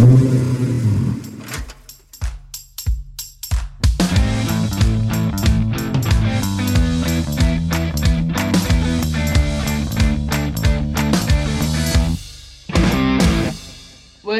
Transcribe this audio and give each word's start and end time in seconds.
Ouais, 0.00 0.06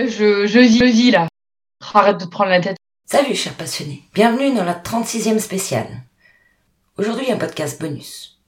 je, 0.09 0.47
je 0.47 0.61
je 0.63 1.13
là. 1.13 1.29
Arrête 1.93 2.19
de 2.19 2.25
prendre 2.25 2.49
la 2.49 2.61
tête. 2.61 2.79
Salut 3.05 3.35
chers 3.35 3.53
passionnés, 3.53 4.03
bienvenue 4.15 4.55
dans 4.55 4.65
la 4.65 4.73
36e 4.73 5.41
spéciale. 5.41 6.05
Aujourd'hui 6.97 7.31
un 7.31 7.37
podcast 7.37 7.79
bonus, 7.79 8.41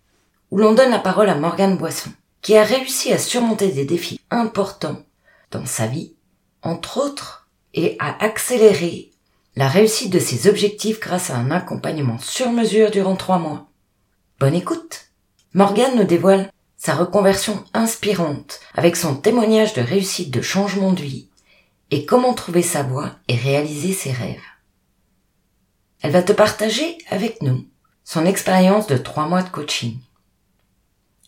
où 0.51 0.57
l'on 0.57 0.73
donne 0.73 0.91
la 0.91 0.99
parole 0.99 1.29
à 1.29 1.35
Morgane 1.35 1.77
Boisson, 1.77 2.11
qui 2.41 2.57
a 2.57 2.65
réussi 2.65 3.13
à 3.13 3.19
surmonter 3.19 3.69
des 3.69 3.85
défis 3.85 4.21
importants 4.31 5.03
dans 5.51 5.67
sa 5.67 5.87
vie, 5.87 6.15
entre 6.63 6.99
autres, 6.99 7.49
et 7.75 7.97
à 7.99 8.23
accélérer 8.23 9.11
la 9.57 9.69
réussite 9.69 10.13
de 10.13 10.19
ses 10.19 10.49
objectifs 10.49 11.01
grâce 11.01 11.31
à 11.31 11.37
un 11.37 11.51
accompagnement 11.51 12.19
sur 12.19 12.51
mesure 12.51 12.91
durant 12.91 13.17
trois 13.17 13.39
mois. 13.39 13.69
Bonne 14.39 14.55
écoute 14.55 15.11
Morgane 15.55 15.97
nous 15.97 16.05
dévoile 16.05 16.51
sa 16.77 16.95
reconversion 16.95 17.65
inspirante 17.75 18.61
avec 18.75 18.97
son 18.97 19.15
témoignage 19.15 19.75
de 19.75 19.83
réussite 19.83 20.31
de 20.31 20.43
changement 20.43 20.93
de 20.93 21.03
vie 21.03 21.29
et 21.91 22.07
comment 22.07 22.35
trouver 22.35 22.63
sa 22.63 22.83
voie 22.83 23.13
et 23.29 23.37
réaliser 23.37 23.93
ses 23.93 24.13
rêves. 24.13 24.41
Elle 26.01 26.11
va 26.11 26.23
te 26.23 26.33
partager 26.33 26.99
avec 27.11 27.43
nous 27.43 27.67
son 28.05 28.27
expérience 28.27 28.87
de 28.87 28.97
trois 28.97 29.29
mois 29.29 29.43
de 29.43 29.51
coaching. 29.51 29.99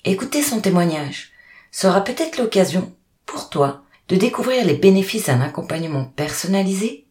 Écouter 0.04 0.42
son 0.42 0.60
témoignage 0.60 1.32
sera 1.70 2.02
peut-être 2.02 2.38
l'occasion 2.38 2.92
pour 3.26 3.50
toi 3.50 3.84
de 4.08 4.16
découvrir 4.16 4.64
les 4.64 4.74
bénéfices 4.74 5.26
d'un 5.26 5.40
accompagnement 5.40 6.04
personnalisé, 6.04 7.06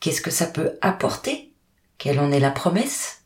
qu'est-ce 0.00 0.20
que 0.20 0.30
ça 0.30 0.46
peut 0.46 0.78
apporter, 0.80 1.52
quelle 1.98 2.20
en 2.20 2.30
est 2.30 2.40
la 2.40 2.50
promesse, 2.50 3.22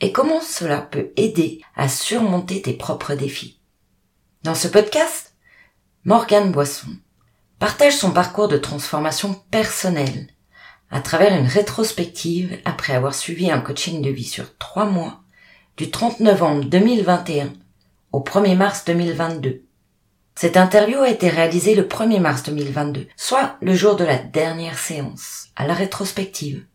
et 0.00 0.12
comment 0.12 0.40
cela 0.40 0.80
peut 0.80 1.12
aider 1.16 1.60
à 1.76 1.88
surmonter 1.88 2.62
tes 2.62 2.72
propres 2.72 3.14
défis. 3.14 3.60
Dans 4.42 4.54
ce 4.54 4.68
podcast, 4.68 5.34
Morgane 6.04 6.52
Boisson 6.52 6.96
partage 7.58 7.96
son 7.96 8.10
parcours 8.10 8.48
de 8.48 8.58
transformation 8.58 9.34
personnelle 9.50 10.28
à 10.90 11.00
travers 11.00 11.34
une 11.34 11.46
rétrospective 11.46 12.58
après 12.64 12.94
avoir 12.94 13.14
suivi 13.14 13.50
un 13.50 13.60
coaching 13.60 14.02
de 14.02 14.10
vie 14.10 14.24
sur 14.24 14.56
trois 14.58 14.84
mois 14.84 15.22
du 15.76 15.90
30 15.90 16.20
novembre 16.20 16.64
2021 16.64 17.52
au 18.12 18.20
1er 18.20 18.56
mars 18.56 18.84
2022. 18.84 19.63
Cette 20.36 20.56
interview 20.56 20.98
a 20.98 21.08
été 21.08 21.28
réalisée 21.28 21.76
le 21.76 21.84
1er 21.84 22.18
mars 22.18 22.42
2022, 22.42 23.06
soit 23.16 23.56
le 23.62 23.74
jour 23.74 23.94
de 23.94 24.04
la 24.04 24.18
dernière 24.18 24.78
séance, 24.78 25.48
à 25.54 25.66
la 25.66 25.74
rétrospective. 25.74 26.66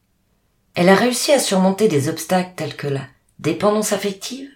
Elle 0.76 0.88
a 0.88 0.96
réussi 0.96 1.34
à 1.34 1.40
surmonter 1.40 1.90
des 1.90 2.08
obstacles 2.08 2.54
tels 2.56 2.78
que 2.78 2.88
la 2.88 3.06
dépendance 3.40 3.92
affective, 3.92 4.50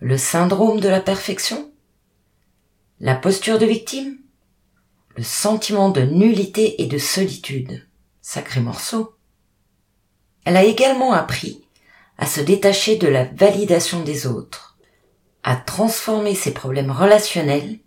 le 0.00 0.16
syndrome 0.16 0.80
de 0.80 0.88
la 0.88 1.00
perfection, 1.00 1.70
la 2.98 3.14
posture 3.14 3.58
de 3.58 3.66
victime, 3.66 4.16
le 5.16 5.22
sentiment 5.22 5.90
de 5.90 6.00
nullité 6.00 6.82
et 6.82 6.86
de 6.86 6.98
solitude. 6.98 7.86
Sacré 8.22 8.60
morceau. 8.60 9.16
Elle 10.44 10.56
a 10.56 10.64
également 10.64 11.12
appris 11.12 11.62
à 12.16 12.24
se 12.24 12.40
détacher 12.40 12.96
de 12.96 13.08
la 13.08 13.24
validation 13.24 14.02
des 14.02 14.26
autres, 14.26 14.78
à 15.42 15.56
transformer 15.56 16.34
ses 16.34 16.54
problèmes 16.54 16.90
relationnels 16.90 17.80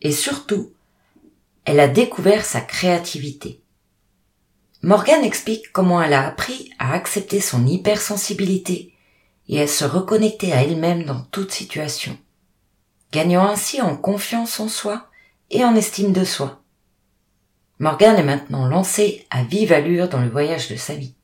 et 0.00 0.12
surtout, 0.12 0.72
elle 1.64 1.80
a 1.80 1.88
découvert 1.88 2.44
sa 2.44 2.60
créativité. 2.60 3.60
Morgane 4.82 5.24
explique 5.24 5.72
comment 5.72 6.00
elle 6.00 6.14
a 6.14 6.26
appris 6.26 6.70
à 6.78 6.92
accepter 6.92 7.40
son 7.40 7.66
hypersensibilité 7.66 8.94
et 9.48 9.60
à 9.60 9.66
se 9.66 9.84
reconnecter 9.84 10.52
à 10.52 10.62
elle-même 10.62 11.04
dans 11.04 11.20
toute 11.20 11.50
situation, 11.50 12.16
gagnant 13.12 13.46
ainsi 13.46 13.82
en 13.82 13.96
confiance 13.96 14.60
en 14.60 14.68
soi 14.68 15.08
et 15.50 15.64
en 15.64 15.74
estime 15.74 16.12
de 16.12 16.24
soi. 16.24 16.62
Morgane 17.80 18.16
est 18.16 18.24
maintenant 18.24 18.66
lancée 18.66 19.26
à 19.30 19.42
vive 19.42 19.72
allure 19.72 20.08
dans 20.08 20.20
le 20.20 20.30
voyage 20.30 20.68
de 20.68 20.76
sa 20.76 20.94
vie. 20.94 21.14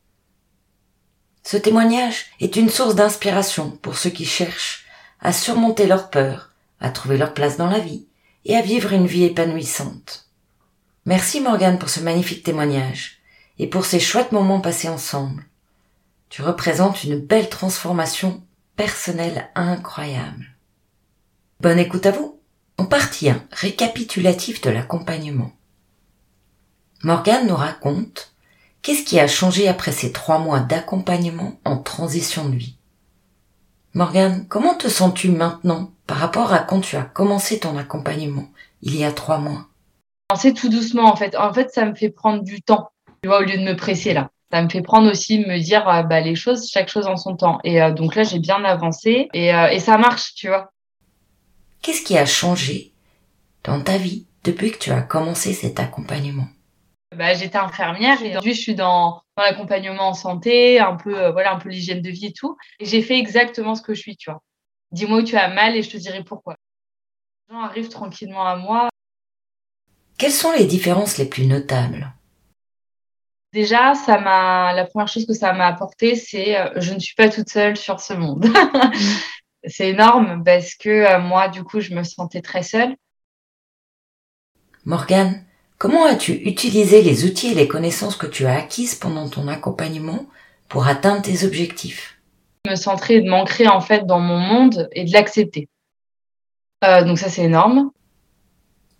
Ce 1.42 1.56
témoignage 1.56 2.26
est 2.40 2.56
une 2.56 2.70
source 2.70 2.94
d'inspiration 2.94 3.70
pour 3.70 3.96
ceux 3.96 4.10
qui 4.10 4.24
cherchent 4.24 4.86
à 5.20 5.32
surmonter 5.32 5.86
leurs 5.86 6.10
peurs, 6.10 6.52
à 6.80 6.90
trouver 6.90 7.18
leur 7.18 7.34
place 7.34 7.56
dans 7.56 7.68
la 7.68 7.78
vie 7.78 8.06
et 8.44 8.56
à 8.56 8.62
vivre 8.62 8.92
une 8.92 9.06
vie 9.06 9.24
épanouissante. 9.24 10.28
Merci 11.06 11.40
Morgane 11.40 11.78
pour 11.78 11.88
ce 11.88 12.00
magnifique 12.00 12.42
témoignage 12.42 13.18
et 13.58 13.66
pour 13.66 13.84
ces 13.84 14.00
chouettes 14.00 14.32
moments 14.32 14.60
passés 14.60 14.88
ensemble. 14.88 15.46
Tu 16.28 16.42
représentes 16.42 17.04
une 17.04 17.18
belle 17.18 17.48
transformation 17.48 18.42
personnelle 18.76 19.50
incroyable. 19.54 20.56
Bonne 21.60 21.78
écoute 21.78 22.06
à 22.06 22.10
vous. 22.10 22.40
On 22.76 22.86
partit 22.86 23.30
un 23.30 23.42
récapitulatif 23.52 24.60
de 24.60 24.70
l'accompagnement. 24.70 25.52
Morgane 27.04 27.46
nous 27.46 27.54
raconte 27.54 28.34
qu'est-ce 28.82 29.04
qui 29.04 29.20
a 29.20 29.28
changé 29.28 29.68
après 29.68 29.92
ces 29.92 30.10
trois 30.10 30.38
mois 30.38 30.60
d'accompagnement 30.60 31.60
en 31.64 31.78
transition 31.78 32.48
de 32.48 32.56
vie. 32.56 32.76
Morgane, 33.92 34.46
comment 34.48 34.74
te 34.74 34.88
sens-tu 34.88 35.30
maintenant 35.30 35.93
par 36.06 36.18
rapport 36.18 36.52
à 36.52 36.60
quand 36.60 36.80
tu 36.80 36.96
as 36.96 37.02
commencé 37.02 37.60
ton 37.60 37.76
accompagnement 37.76 38.48
il 38.82 38.96
y 38.96 39.04
a 39.04 39.12
trois 39.12 39.38
mois 39.38 39.66
C'est 40.36 40.52
tout 40.52 40.68
doucement 40.68 41.04
en 41.04 41.16
fait. 41.16 41.36
En 41.36 41.52
fait, 41.52 41.70
ça 41.70 41.84
me 41.86 41.94
fait 41.94 42.10
prendre 42.10 42.42
du 42.42 42.60
temps. 42.60 42.90
Tu 43.22 43.28
vois, 43.28 43.40
au 43.40 43.44
lieu 43.44 43.56
de 43.56 43.64
me 43.64 43.76
presser 43.76 44.12
là. 44.12 44.30
Ça 44.52 44.62
me 44.62 44.68
fait 44.68 44.82
prendre 44.82 45.10
aussi 45.10 45.38
me 45.38 45.58
dire 45.58 45.88
euh, 45.88 46.02
bah, 46.02 46.20
les 46.20 46.36
choses, 46.36 46.70
chaque 46.70 46.88
chose 46.88 47.06
en 47.06 47.16
son 47.16 47.36
temps. 47.36 47.58
Et 47.64 47.82
euh, 47.82 47.90
donc 47.90 48.14
là, 48.14 48.22
j'ai 48.22 48.38
bien 48.38 48.62
avancé 48.64 49.28
et, 49.32 49.54
euh, 49.54 49.68
et 49.68 49.80
ça 49.80 49.98
marche, 49.98 50.34
tu 50.34 50.48
vois. 50.48 50.70
Qu'est-ce 51.82 52.02
qui 52.02 52.16
a 52.16 52.26
changé 52.26 52.92
dans 53.64 53.80
ta 53.80 53.96
vie 53.98 54.26
depuis 54.44 54.70
que 54.70 54.78
tu 54.78 54.90
as 54.90 55.02
commencé 55.02 55.52
cet 55.52 55.80
accompagnement? 55.80 56.46
Bah, 57.16 57.34
j'étais 57.34 57.58
infirmière 57.58 58.22
et 58.22 58.30
aujourd'hui 58.30 58.54
je 58.54 58.60
suis 58.60 58.74
dans, 58.74 59.22
dans 59.36 59.42
l'accompagnement 59.42 60.08
en 60.08 60.14
santé, 60.14 60.80
un 60.80 60.96
peu 60.96 61.16
euh, 61.16 61.32
voilà 61.32 61.52
un 61.52 61.58
peu 61.58 61.68
l'hygiène 61.68 62.02
de 62.02 62.10
vie 62.10 62.26
et 62.26 62.32
tout. 62.32 62.56
Et 62.80 62.86
j'ai 62.86 63.02
fait 63.02 63.18
exactement 63.18 63.74
ce 63.74 63.82
que 63.82 63.94
je 63.94 64.00
suis, 64.00 64.16
tu 64.16 64.30
vois. 64.30 64.42
Dis-moi 64.94 65.18
où 65.18 65.22
tu 65.22 65.36
as 65.36 65.48
mal 65.48 65.76
et 65.76 65.82
je 65.82 65.90
te 65.90 65.96
dirai 65.96 66.24
pourquoi. 66.24 66.56
Les 67.48 67.54
gens 67.54 67.60
arrivent 67.62 67.88
tranquillement 67.88 68.46
à 68.46 68.56
moi. 68.56 68.88
Quelles 70.16 70.32
sont 70.32 70.52
les 70.52 70.64
différences 70.64 71.18
les 71.18 71.26
plus 71.26 71.46
notables? 71.46 72.12
Déjà, 73.52 73.94
ça 73.94 74.18
m'a 74.18 74.72
la 74.72 74.86
première 74.86 75.08
chose 75.08 75.26
que 75.26 75.34
ça 75.34 75.52
m'a 75.52 75.66
apporté, 75.66 76.16
c'est 76.16 76.56
euh, 76.56 76.70
je 76.76 76.94
ne 76.94 76.98
suis 76.98 77.14
pas 77.14 77.28
toute 77.28 77.48
seule 77.48 77.76
sur 77.76 78.00
ce 78.00 78.14
monde. 78.14 78.46
c'est 79.66 79.90
énorme 79.90 80.42
parce 80.44 80.74
que 80.74 80.88
euh, 80.88 81.18
moi, 81.20 81.48
du 81.48 81.62
coup, 81.62 81.80
je 81.80 81.94
me 81.94 82.02
sentais 82.02 82.40
très 82.40 82.62
seule. 82.62 82.96
Morgane, 84.84 85.44
Comment 85.76 86.06
as-tu 86.06 86.32
utilisé 86.32 87.02
les 87.02 87.26
outils 87.26 87.48
et 87.48 87.54
les 87.54 87.68
connaissances 87.68 88.16
que 88.16 88.26
tu 88.26 88.46
as 88.46 88.56
acquises 88.56 88.94
pendant 88.94 89.28
ton 89.28 89.48
accompagnement 89.48 90.24
pour 90.68 90.86
atteindre 90.86 91.20
tes 91.20 91.44
objectifs? 91.44 92.16
Me 92.66 92.76
centrer 92.76 93.16
et 93.16 93.20
de 93.20 93.28
m'ancrer 93.28 93.68
en 93.68 93.80
fait 93.80 94.06
dans 94.06 94.20
mon 94.20 94.38
monde 94.38 94.88
et 94.92 95.04
de 95.04 95.12
l'accepter. 95.12 95.68
Euh, 96.84 97.04
donc 97.04 97.18
ça 97.18 97.28
c'est 97.28 97.44
énorme. 97.44 97.90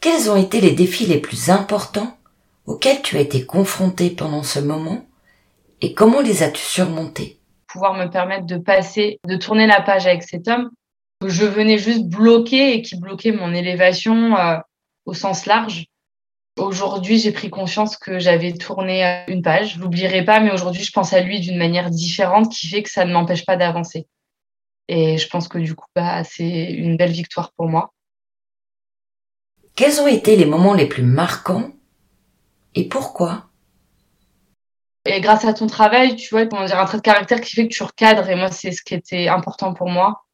Quels 0.01 0.31
ont 0.31 0.37
été 0.37 0.61
les 0.61 0.73
défis 0.73 1.07
les 1.07 1.19
plus 1.19 1.49
importants 1.51 2.17
auxquels 2.67 3.01
tu 3.03 3.17
as 3.17 3.21
été 3.21 3.47
confronté 3.47 4.11
pendant 4.11 4.43
ce 4.43 4.59
moment 4.59 5.07
et 5.81 5.95
comment 5.95 6.21
les 6.21 6.43
as-tu 6.43 6.63
surmontés 6.63 7.39
Pouvoir 7.67 7.95
me 7.95 8.07
permettre 8.07 8.47
de 8.47 8.59
passer, 8.59 9.19
de 9.27 9.37
tourner 9.37 9.67
la 9.67 9.81
page 9.81 10.07
avec 10.07 10.23
cet 10.23 10.47
homme 10.49 10.71
que 11.21 11.29
je 11.29 11.45
venais 11.45 11.79
juste 11.79 12.05
bloquer 12.05 12.75
et 12.75 12.83
qui 12.83 12.99
bloquait 12.99 13.33
mon 13.33 13.53
élévation 13.53 14.37
euh, 14.37 14.59
au 15.07 15.15
sens 15.15 15.47
large 15.47 15.87
Aujourd'hui, 16.57 17.19
j'ai 17.19 17.33
pris 17.33 17.51
conscience 17.51 17.97
que 17.97 18.21
j'avais 18.21 18.53
tourné 18.53 19.05
euh, 19.05 19.25
une 19.27 19.43
page. 19.43 19.75
Je 19.75 19.81
l'oublierai 19.81 20.25
pas, 20.25 20.39
mais 20.39 20.53
aujourd'hui, 20.53 20.85
je 20.85 20.93
pense 20.93 21.13
à 21.13 21.21
lui 21.21 21.41
d'une 21.41 21.59
manière 21.59 21.91
différente 21.91 22.53
qui 22.53 22.69
fait 22.69 22.83
que 22.83 22.91
ça 22.91 23.05
ne 23.05 23.13
m'empêche 23.13 23.45
pas 23.45 23.57
d'avancer. 23.57 24.07
Et 24.87 25.19
je 25.19 25.29
pense 25.29 25.49
que 25.49 25.59
du 25.59 25.75
coup, 25.75 25.87
bah, 25.97 26.23
c'est 26.23 26.73
une 26.73 26.97
belle 26.97 27.11
victoire 27.11 27.53
pour 27.57 27.69
moi. 27.69 27.93
Quels 29.75 30.01
ont 30.01 30.07
été 30.07 30.37
les 30.37 30.45
moments 30.45 30.75
les 30.75 30.87
plus 30.87 31.03
marquants 31.03 31.73
et 32.77 32.89
pourquoi? 32.89 33.47
Et 35.07 35.21
grâce 35.21 35.45
à 35.45 35.55
ton 35.55 35.67
travail, 35.67 36.15
tu 36.15 36.29
vois, 36.31 36.47
comment 36.47 36.65
dire, 36.65 36.79
un 36.79 36.85
trait 36.85 36.99
de 36.99 37.03
caractère 37.03 37.41
qui 37.41 37.55
fait 37.55 37.67
que 37.67 37.75
tu 37.75 37.83
recadres. 37.83 38.29
Et 38.31 38.37
moi, 38.37 38.51
c'est 38.53 38.71
ce 38.71 38.83
qui 38.83 38.95
était 38.95 39.27
important 39.27 39.75
pour 39.75 39.89
moi. 39.89 40.25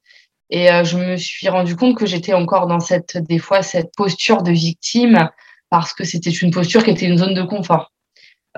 Et 0.50 0.70
euh, 0.70 0.84
je 0.84 0.99
me 0.99 1.17
suis 1.17 1.49
rendu 1.49 1.76
compte 1.76 1.96
que 1.96 2.06
j'étais 2.06 2.34
encore 2.34 2.67
dans 2.67 2.81
cette, 2.81 3.17
des 3.17 3.38
fois, 3.38 3.62
cette 3.62 3.94
posture 3.96 4.43
de 4.43 4.52
victime 4.52 5.31
parce 5.70 5.94
que 5.94 6.05
c'était 6.05 6.31
une 6.31 6.50
posture 6.50 6.84
qui 6.84 6.90
était 6.90 7.06
une 7.06 7.19
zone 7.19 7.34
de 7.34 7.43
confort. 7.43 7.93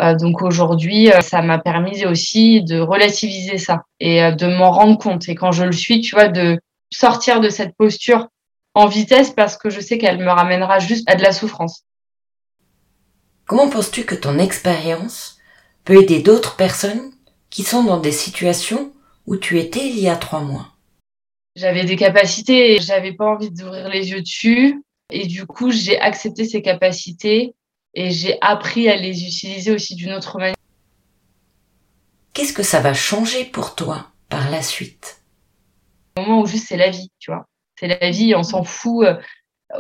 Euh, 0.01 0.15
donc 0.17 0.43
aujourd'hui, 0.43 1.13
euh, 1.13 1.21
ça 1.21 1.43
m'a 1.43 1.59
permis 1.59 2.05
aussi 2.07 2.63
de 2.63 2.81
relativiser 2.81 3.59
ça 3.59 3.85
et 4.01 4.23
euh, 4.23 4.33
de 4.33 4.47
m'en 4.47 4.71
rendre 4.71 4.99
compte. 4.99 5.29
Et 5.29 5.35
quand 5.35 5.53
je 5.53 5.65
le 5.65 5.73
suis, 5.73 6.01
tu 6.01 6.15
vois, 6.15 6.29
de 6.29 6.59
sortir 6.91 7.41
de 7.41 7.51
cette 7.51 7.77
posture 7.77 8.29
en 8.75 8.87
vitesse 8.87 9.31
parce 9.31 9.59
que 9.59 9.69
je 9.69 9.81
sais 9.81 9.99
qu'elle 9.99 10.19
me 10.19 10.31
ramènera 10.31 10.79
juste 10.79 11.09
à 11.11 11.15
de 11.15 11.23
la 11.23 11.33
souffrance. 11.33 11.85
Comment 13.45 13.69
penses-tu 13.69 14.05
que 14.05 14.15
ton 14.15 14.39
expérience 14.39 15.37
peut 15.85 16.01
aider 16.01 16.21
d'autres 16.21 16.57
personnes 16.57 17.13
qui 17.51 17.63
sont 17.63 17.85
dans 17.85 17.99
des 17.99 18.13
situations 18.13 18.93
où 19.27 19.37
tu 19.37 19.59
étais 19.59 19.87
il 19.87 19.99
y 19.99 20.09
a 20.09 20.17
trois 20.17 20.41
mois? 20.41 20.69
J'avais 21.55 21.85
des 21.85 21.97
capacités 21.97 22.75
et 22.75 22.81
j'avais 22.81 23.13
pas 23.13 23.27
envie 23.27 23.51
d'ouvrir 23.51 23.91
les 23.91 24.11
yeux 24.11 24.23
dessus. 24.23 24.83
Et 25.13 25.27
du 25.27 25.47
coup, 25.47 25.71
j'ai 25.71 26.01
accepté 26.01 26.45
ces 26.45 26.63
capacités 26.63 27.55
et 27.95 28.11
j'ai 28.11 28.39
appris 28.41 28.89
à 28.89 28.97
les 28.97 29.25
utiliser 29.25 29.71
aussi 29.71 29.95
d'une 29.95 30.13
autre 30.13 30.39
manière. 30.39 30.57
Qu'est-ce 32.33 32.55
que 32.55 32.63
ça 32.63 32.81
va 32.81 32.95
changer 32.95 33.45
pour 33.45 33.75
toi 33.75 34.07
par 34.31 34.51
la 34.51 34.63
suite? 34.63 35.21
Au 36.17 36.23
moment 36.23 36.41
où 36.41 36.47
juste 36.47 36.69
c'est 36.69 36.79
la 36.79 36.89
vie, 36.89 37.11
tu 37.19 37.31
vois. 37.31 37.47
C'est 37.79 37.89
la 37.89 38.11
vie, 38.11 38.35
on 38.35 38.43
s'en 38.43 38.65
fout. 38.65 39.07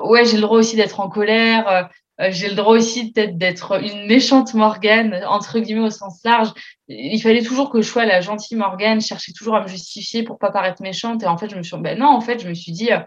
Ouais, 0.02 0.24
j'ai 0.26 0.36
le 0.36 0.42
droit 0.42 0.58
aussi 0.58 0.76
d'être 0.76 1.00
en 1.00 1.08
colère. 1.08 1.88
Euh, 2.20 2.28
j'ai 2.30 2.48
le 2.48 2.54
droit 2.54 2.74
aussi 2.74 3.10
peut-être 3.10 3.38
d'être 3.38 3.82
une 3.82 4.06
méchante 4.06 4.52
Morgane, 4.52 5.24
entre 5.26 5.58
guillemets 5.60 5.86
au 5.86 5.90
sens 5.90 6.20
large. 6.24 6.52
Il 6.88 7.20
fallait 7.22 7.42
toujours 7.42 7.70
que 7.70 7.80
je 7.80 7.88
sois 7.88 8.04
la 8.04 8.20
gentille 8.20 8.58
Morgane, 8.58 9.00
chercher 9.00 9.32
toujours 9.32 9.56
à 9.56 9.62
me 9.62 9.66
justifier 9.68 10.22
pour 10.22 10.38
pas 10.38 10.50
paraître 10.50 10.82
méchante. 10.82 11.22
Et 11.22 11.26
en 11.26 11.38
fait, 11.38 11.48
je 11.48 11.56
me 11.56 11.62
suis 11.62 11.76
ben 11.78 11.98
non, 11.98 12.08
en 12.08 12.20
fait, 12.20 12.38
je 12.38 12.48
me 12.48 12.54
suis 12.54 12.72
dit, 12.72 12.92
euh, 12.92 13.00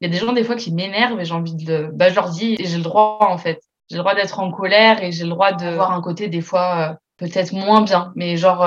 il 0.00 0.08
y 0.08 0.10
a 0.10 0.12
des 0.12 0.18
gens 0.18 0.32
des 0.32 0.44
fois 0.44 0.56
qui 0.56 0.72
m'énervent 0.72 1.20
et 1.20 1.24
j'ai 1.24 1.34
envie 1.34 1.54
de, 1.54 1.90
bah, 1.92 2.08
je 2.08 2.14
leur 2.14 2.30
dis, 2.30 2.56
j'ai 2.58 2.76
le 2.76 2.82
droit 2.82 3.18
en 3.20 3.38
fait. 3.38 3.60
J'ai 3.90 3.96
le 3.96 4.02
droit 4.02 4.14
d'être 4.14 4.40
en 4.40 4.50
colère 4.50 5.02
et 5.02 5.12
j'ai 5.12 5.24
le 5.24 5.30
droit 5.30 5.52
de 5.52 5.68
voir 5.74 5.92
un 5.92 6.00
côté 6.00 6.28
des 6.28 6.40
fois 6.40 6.90
euh, 6.90 6.94
peut-être 7.18 7.52
moins 7.52 7.82
bien. 7.82 8.12
Mais 8.16 8.36
genre, 8.36 8.66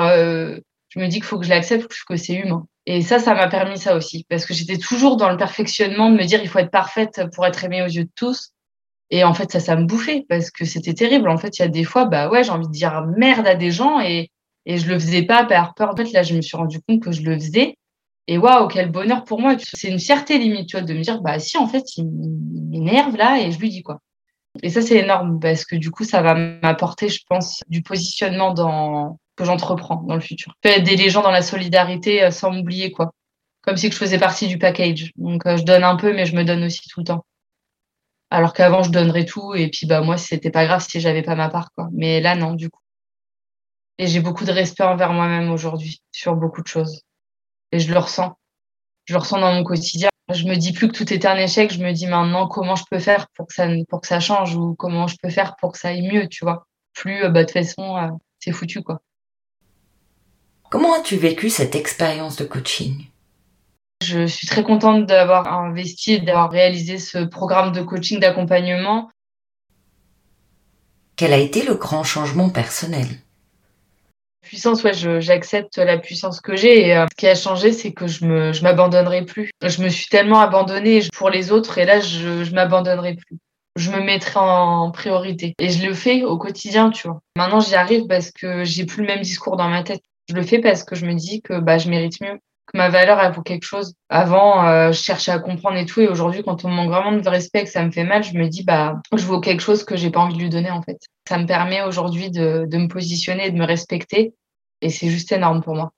je 0.88 0.98
me 1.00 1.06
dis 1.06 1.16
qu'il 1.16 1.24
faut 1.24 1.38
que 1.38 1.44
je 1.44 1.50
l'accepte, 1.50 1.92
que 2.08 2.16
c'est 2.16 2.34
humain. 2.34 2.66
Et 2.86 3.02
ça, 3.02 3.18
ça 3.18 3.34
m'a 3.34 3.48
permis 3.48 3.78
ça 3.78 3.96
aussi. 3.96 4.24
Parce 4.28 4.46
que 4.46 4.54
j'étais 4.54 4.78
toujours 4.78 5.16
dans 5.16 5.28
le 5.28 5.36
perfectionnement 5.36 6.10
de 6.10 6.16
me 6.16 6.24
dire 6.24 6.40
il 6.42 6.48
faut 6.48 6.58
être 6.58 6.70
parfaite 6.70 7.22
pour 7.34 7.46
être 7.46 7.62
aimée 7.64 7.82
aux 7.82 7.88
yeux 7.88 8.04
de 8.04 8.10
tous. 8.14 8.52
Et 9.10 9.24
en 9.24 9.34
fait, 9.34 9.50
ça, 9.52 9.60
ça 9.60 9.76
me 9.76 9.84
bouffait 9.84 10.24
parce 10.28 10.50
que 10.50 10.64
c'était 10.64 10.94
terrible. 10.94 11.28
En 11.28 11.38
fait, 11.38 11.58
il 11.58 11.62
y 11.62 11.64
a 11.64 11.68
des 11.68 11.84
fois, 11.84 12.06
bah 12.06 12.28
ouais, 12.30 12.44
j'ai 12.44 12.50
envie 12.50 12.66
de 12.66 12.72
dire 12.72 13.06
merde 13.16 13.46
à 13.46 13.54
des 13.54 13.70
gens 13.70 14.00
et, 14.00 14.30
et 14.66 14.78
je 14.78 14.88
le 14.88 14.98
faisais 14.98 15.22
pas 15.22 15.44
par 15.44 15.74
peur. 15.74 15.90
En 15.90 15.96
fait, 15.96 16.12
là, 16.12 16.22
je 16.22 16.34
me 16.34 16.40
suis 16.40 16.56
rendu 16.56 16.80
compte 16.80 17.02
que 17.02 17.12
je 17.12 17.22
le 17.22 17.34
faisais. 17.34 17.76
Et 18.28 18.36
waouh, 18.36 18.68
quel 18.68 18.90
bonheur 18.90 19.24
pour 19.24 19.40
moi. 19.40 19.56
C'est 19.58 19.88
une 19.88 19.98
fierté 19.98 20.38
limite, 20.38 20.68
tu 20.68 20.76
vois, 20.76 20.86
de 20.86 20.94
me 20.94 21.00
dire, 21.00 21.20
bah 21.22 21.38
si, 21.38 21.56
en 21.56 21.66
fait, 21.66 21.96
il 21.96 22.04
m'énerve 22.06 23.16
là 23.16 23.40
et 23.40 23.50
je 23.50 23.58
lui 23.58 23.70
dis 23.70 23.82
quoi. 23.82 24.00
Et 24.62 24.70
ça, 24.70 24.82
c'est 24.82 24.98
énorme 24.98 25.40
parce 25.40 25.64
que 25.64 25.76
du 25.76 25.90
coup, 25.90 26.04
ça 26.04 26.22
va 26.22 26.34
m'apporter, 26.34 27.08
je 27.08 27.20
pense, 27.28 27.62
du 27.68 27.82
positionnement 27.82 28.52
dans 28.52 29.18
que 29.36 29.44
j'entreprends 29.44 30.02
dans 30.02 30.14
le 30.14 30.20
futur. 30.20 30.54
Aider 30.64 30.96
les 30.96 31.10
gens 31.10 31.22
dans 31.22 31.30
la 31.30 31.42
solidarité 31.42 32.24
euh, 32.24 32.30
sans 32.30 32.50
m'oublier, 32.50 32.90
quoi. 32.90 33.12
Comme 33.62 33.76
si 33.76 33.90
je 33.90 33.96
faisais 33.96 34.18
partie 34.18 34.48
du 34.48 34.58
package. 34.58 35.12
Donc, 35.16 35.46
euh, 35.46 35.56
je 35.56 35.64
donne 35.64 35.84
un 35.84 35.96
peu, 35.96 36.12
mais 36.12 36.26
je 36.26 36.36
me 36.36 36.44
donne 36.44 36.64
aussi 36.64 36.86
tout 36.88 37.00
le 37.00 37.06
temps. 37.06 37.24
Alors 38.30 38.52
qu'avant, 38.52 38.82
je 38.82 38.90
donnerais 38.90 39.24
tout 39.24 39.54
et 39.54 39.68
puis 39.70 39.86
bah 39.86 40.02
moi, 40.02 40.18
c'était 40.18 40.50
pas 40.50 40.66
grave 40.66 40.84
si 40.86 41.00
j'avais 41.00 41.22
pas 41.22 41.34
ma 41.34 41.48
part 41.48 41.70
quoi. 41.74 41.88
Mais 41.92 42.20
là, 42.20 42.34
non, 42.36 42.52
du 42.54 42.68
coup. 42.68 42.80
Et 43.98 44.06
j'ai 44.06 44.20
beaucoup 44.20 44.44
de 44.44 44.52
respect 44.52 44.84
envers 44.84 45.12
moi-même 45.12 45.50
aujourd'hui 45.50 46.02
sur 46.12 46.36
beaucoup 46.36 46.62
de 46.62 46.66
choses. 46.68 47.02
Et 47.72 47.78
je 47.78 47.92
le 47.92 47.98
ressens. 47.98 48.36
Je 49.06 49.14
le 49.14 49.20
ressens 49.20 49.40
dans 49.40 49.52
mon 49.52 49.64
quotidien. 49.64 50.08
Je 50.32 50.44
me 50.44 50.56
dis 50.56 50.72
plus 50.72 50.88
que 50.88 50.96
tout 50.96 51.12
est 51.12 51.24
un 51.24 51.36
échec. 51.36 51.72
Je 51.72 51.82
me 51.82 51.92
dis 51.92 52.06
maintenant 52.06 52.46
comment 52.48 52.76
je 52.76 52.84
peux 52.90 52.98
faire 52.98 53.28
pour 53.34 53.46
que 53.46 53.54
ça 53.54 53.66
pour 53.88 54.00
que 54.00 54.06
ça 54.06 54.20
change 54.20 54.54
ou 54.54 54.74
comment 54.74 55.06
je 55.06 55.16
peux 55.22 55.30
faire 55.30 55.56
pour 55.56 55.72
que 55.72 55.78
ça 55.78 55.88
aille 55.88 56.06
mieux, 56.06 56.28
tu 56.28 56.44
vois. 56.44 56.66
Plus 56.94 57.22
bah 57.22 57.44
de 57.44 57.44
toute 57.44 57.52
façon, 57.52 57.96
euh, 57.96 58.10
c'est 58.38 58.52
foutu 58.52 58.82
quoi. 58.82 59.00
Comment 60.70 60.94
as-tu 60.94 61.16
vécu 61.16 61.48
cette 61.48 61.74
expérience 61.74 62.36
de 62.36 62.44
coaching? 62.44 63.06
Je 64.02 64.26
suis 64.26 64.46
très 64.46 64.62
contente 64.62 65.06
d'avoir 65.06 65.48
investi 65.48 66.14
et 66.14 66.20
d'avoir 66.20 66.50
réalisé 66.50 66.98
ce 66.98 67.18
programme 67.18 67.72
de 67.72 67.82
coaching 67.82 68.20
d'accompagnement. 68.20 69.10
Quel 71.16 71.32
a 71.32 71.38
été 71.38 71.64
le 71.64 71.74
grand 71.74 72.04
changement 72.04 72.50
personnel? 72.50 73.08
Puissance, 74.42 74.82
ouais, 74.84 74.92
j'accepte 74.94 75.78
la 75.78 75.98
puissance 75.98 76.40
que 76.40 76.56
j'ai. 76.56 76.88
Et 76.88 76.96
euh, 76.96 77.06
ce 77.10 77.16
qui 77.16 77.26
a 77.26 77.34
changé, 77.34 77.72
c'est 77.72 77.92
que 77.92 78.06
je 78.06 78.24
me, 78.24 78.52
je 78.52 78.62
m'abandonnerai 78.62 79.24
plus. 79.24 79.50
Je 79.62 79.82
me 79.82 79.88
suis 79.88 80.06
tellement 80.06 80.40
abandonnée 80.40 81.02
pour 81.14 81.30
les 81.30 81.52
autres, 81.52 81.78
et 81.78 81.84
là, 81.84 82.00
je, 82.00 82.44
je 82.44 82.54
m'abandonnerai 82.54 83.14
plus. 83.14 83.38
Je 83.76 83.90
me 83.90 84.00
mettrai 84.00 84.40
en 84.40 84.90
priorité. 84.90 85.54
Et 85.58 85.70
je 85.70 85.86
le 85.86 85.94
fais 85.94 86.24
au 86.24 86.38
quotidien, 86.38 86.90
tu 86.90 87.08
vois. 87.08 87.20
Maintenant, 87.36 87.60
j'y 87.60 87.74
arrive 87.74 88.06
parce 88.06 88.30
que 88.30 88.64
j'ai 88.64 88.86
plus 88.86 89.02
le 89.02 89.08
même 89.08 89.22
discours 89.22 89.56
dans 89.56 89.68
ma 89.68 89.82
tête. 89.82 90.02
Je 90.28 90.34
le 90.34 90.42
fais 90.42 90.58
parce 90.58 90.82
que 90.84 90.94
je 90.94 91.06
me 91.06 91.14
dis 91.14 91.42
que 91.42 91.58
bah, 91.58 91.78
je 91.78 91.88
mérite 91.88 92.20
mieux 92.20 92.38
que 92.68 92.76
ma 92.76 92.88
valeur 92.88 93.18
elle 93.20 93.32
vaut 93.32 93.42
quelque 93.42 93.64
chose. 93.64 93.94
Avant, 94.08 94.66
euh, 94.66 94.92
je 94.92 95.00
cherchais 95.00 95.32
à 95.32 95.38
comprendre 95.38 95.76
et 95.76 95.86
tout, 95.86 96.00
et 96.00 96.08
aujourd'hui, 96.08 96.42
quand 96.42 96.64
on 96.64 96.68
me 96.68 96.74
manque 96.74 96.90
vraiment 96.90 97.12
de 97.12 97.28
respect, 97.28 97.64
que 97.64 97.70
ça 97.70 97.84
me 97.84 97.90
fait 97.90 98.04
mal, 98.04 98.22
je 98.22 98.34
me 98.34 98.46
dis 98.46 98.62
bah 98.62 99.00
je 99.16 99.24
vaux 99.24 99.40
quelque 99.40 99.60
chose 99.60 99.84
que 99.84 99.96
j'ai 99.96 100.10
pas 100.10 100.20
envie 100.20 100.36
de 100.36 100.42
lui 100.42 100.50
donner 100.50 100.70
en 100.70 100.82
fait. 100.82 100.98
Ça 101.28 101.36
me 101.36 101.44
permet 101.44 101.82
aujourd'hui 101.82 102.30
de, 102.30 102.64
de 102.66 102.78
me 102.78 102.88
positionner 102.88 103.50
de 103.50 103.58
me 103.58 103.66
respecter, 103.66 104.32
et 104.80 104.88
c'est 104.88 105.10
juste 105.10 105.30
énorme 105.30 105.62
pour 105.62 105.74
moi. 105.74 105.92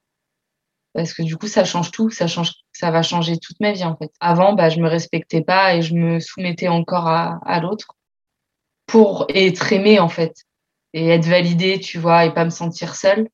Parce 0.92 1.14
que 1.14 1.22
du 1.22 1.36
coup, 1.36 1.46
ça 1.46 1.64
change 1.64 1.92
tout, 1.92 2.10
ça 2.10 2.26
change, 2.26 2.50
ça 2.72 2.90
va 2.90 3.02
changer 3.02 3.38
toute 3.38 3.60
ma 3.60 3.70
vie 3.70 3.84
en 3.84 3.96
fait. 3.96 4.10
Avant, 4.18 4.54
bah 4.54 4.70
je 4.70 4.80
me 4.80 4.88
respectais 4.88 5.42
pas 5.42 5.76
et 5.76 5.82
je 5.82 5.94
me 5.94 6.18
soumettais 6.18 6.66
encore 6.66 7.06
à, 7.06 7.38
à 7.46 7.60
l'autre 7.60 7.94
pour 8.86 9.26
être 9.32 9.72
aimée 9.72 10.00
en 10.00 10.08
fait 10.08 10.34
et 10.94 11.06
être 11.10 11.26
validée, 11.26 11.78
tu 11.78 11.98
vois, 11.98 12.24
et 12.24 12.34
pas 12.34 12.44
me 12.44 12.50
sentir 12.50 12.96
seule. 12.96 13.28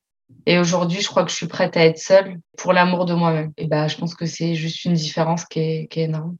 Et 0.45 0.59
aujourd'hui, 0.59 1.01
je 1.01 1.09
crois 1.09 1.25
que 1.25 1.31
je 1.31 1.37
suis 1.37 1.49
prête 1.49 1.79
à 1.79 1.87
être 1.87 1.99
seule 1.99 2.37
pour 2.59 2.75
l'amour 2.75 3.07
de 3.07 3.15
moi-même. 3.15 3.53
Et 3.57 3.69
bah, 3.69 3.89
je 3.89 3.97
pense 3.97 4.15
que 4.15 4.27
c'est 4.27 4.55
juste 4.55 4.85
une 4.85 4.93
différence 4.93 5.47
qui 5.47 5.61
est, 5.61 5.87
qui 5.91 6.01
est 6.01 6.05
énorme. 6.05 6.37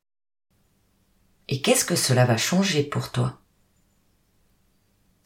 Et 1.49 1.63
qu'est-ce 1.63 1.87
que 1.87 1.97
cela 1.97 2.27
va 2.27 2.37
changer 2.37 2.83
pour 2.83 3.11
toi? 3.11 3.41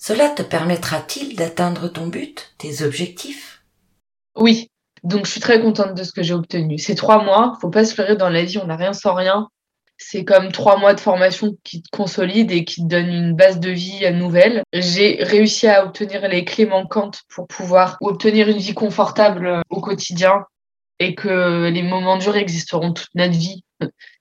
Cela 0.01 0.31
te 0.31 0.43
permettra-t-il 0.43 1.37
d'atteindre 1.37 1.89
ton 1.89 2.07
but, 2.07 2.55
tes 2.59 2.83
objectifs? 2.83 3.63
Oui. 4.35 4.69
Donc, 5.03 5.27
je 5.27 5.31
suis 5.31 5.41
très 5.41 5.61
contente 5.61 5.95
de 5.95 6.03
ce 6.03 6.13
que 6.13 6.23
j'ai 6.23 6.35
obtenu. 6.35 6.79
Ces 6.79 6.95
trois 6.95 7.23
mois, 7.23 7.59
faut 7.61 7.71
pas 7.71 7.85
se 7.85 8.01
leurrer 8.01 8.17
dans 8.17 8.31
la 8.31 8.45
vie, 8.45 8.59
on 8.59 8.67
n'a 8.67 8.77
rien 8.77 8.93
sans 8.93 9.15
rien 9.15 9.49
c'est 10.03 10.25
comme 10.25 10.51
trois 10.51 10.79
mois 10.79 10.95
de 10.95 11.01
formation 11.01 11.57
qui 11.63 11.83
te 11.83 11.89
consolide 11.95 12.51
et 12.51 12.65
qui 12.65 12.83
te 12.83 12.87
donne 12.89 13.09
une 13.09 13.35
base 13.35 13.61
de 13.61 13.71
vie 13.71 14.11
nouvelle. 14.15 14.63
J'ai 14.73 15.23
réussi 15.23 15.69
à 15.69 15.85
obtenir 15.85 16.27
les 16.27 16.45
clés 16.45 16.65
manquantes 16.65 17.23
pour 17.29 17.47
pouvoir 17.47 17.99
obtenir 18.01 18.49
une 18.49 18.57
vie 18.57 18.73
confortable 18.73 19.63
au 19.69 19.81
quotidien 19.83 20.47
et 20.99 21.15
que 21.15 21.69
les 21.69 21.83
moments 21.83 22.17
durs 22.17 22.37
existeront 22.37 22.95
toute 22.95 23.15
notre 23.15 23.35
vie. 23.35 23.63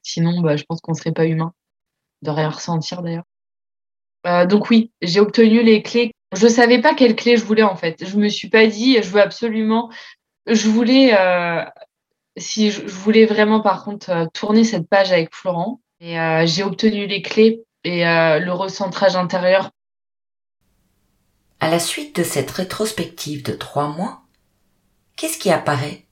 Sinon, 0.03 0.41
bah, 0.41 0.57
je 0.57 0.63
pense 0.65 0.81
qu'on 0.81 0.93
serait 0.93 1.13
pas 1.13 1.25
humain 1.25 1.53
de 2.23 2.29
rien 2.29 2.49
ressentir 2.49 3.01
d'ailleurs. 3.01 3.23
Euh, 4.27 4.45
donc 4.45 4.69
oui, 4.69 4.91
j'ai 5.01 5.19
obtenu 5.19 5.63
les 5.63 5.81
clés. 5.81 6.11
Je 6.35 6.47
savais 6.47 6.81
pas 6.81 6.93
quelles 6.93 7.15
clés 7.15 7.37
je 7.37 7.45
voulais 7.45 7.63
en 7.63 7.75
fait. 7.75 8.05
Je 8.05 8.17
me 8.17 8.29
suis 8.29 8.49
pas 8.49 8.67
dit, 8.67 9.01
je 9.01 9.09
veux 9.09 9.21
absolument. 9.21 9.89
Je 10.47 10.67
voulais 10.67 11.17
euh, 11.17 11.63
si 12.37 12.71
je, 12.71 12.85
voulais 12.85 13.25
vraiment, 13.25 13.61
par 13.61 13.83
contre, 13.83 14.09
euh, 14.09 14.25
tourner 14.33 14.63
cette 14.63 14.87
page 14.87 15.11
avec 15.11 15.33
Florent, 15.33 15.81
et 16.01 16.15
j'ai 16.45 16.63
obtenu 16.63 17.07
les 17.07 17.21
clés 17.21 17.61
et 17.83 18.05
le 18.05 18.51
recentrage 18.51 19.17
intérieur. 19.17 19.69
À 21.59 21.69
la 21.69 21.79
suite 21.79 22.15
de 22.15 22.23
cette 22.23 22.49
rétrospective 22.51 23.43
de 23.43 23.51
trois 23.51 23.89
mois, 23.89 24.21
qu'est-ce 25.17 25.37
qui 25.37 25.51
apparaît? 25.51 26.05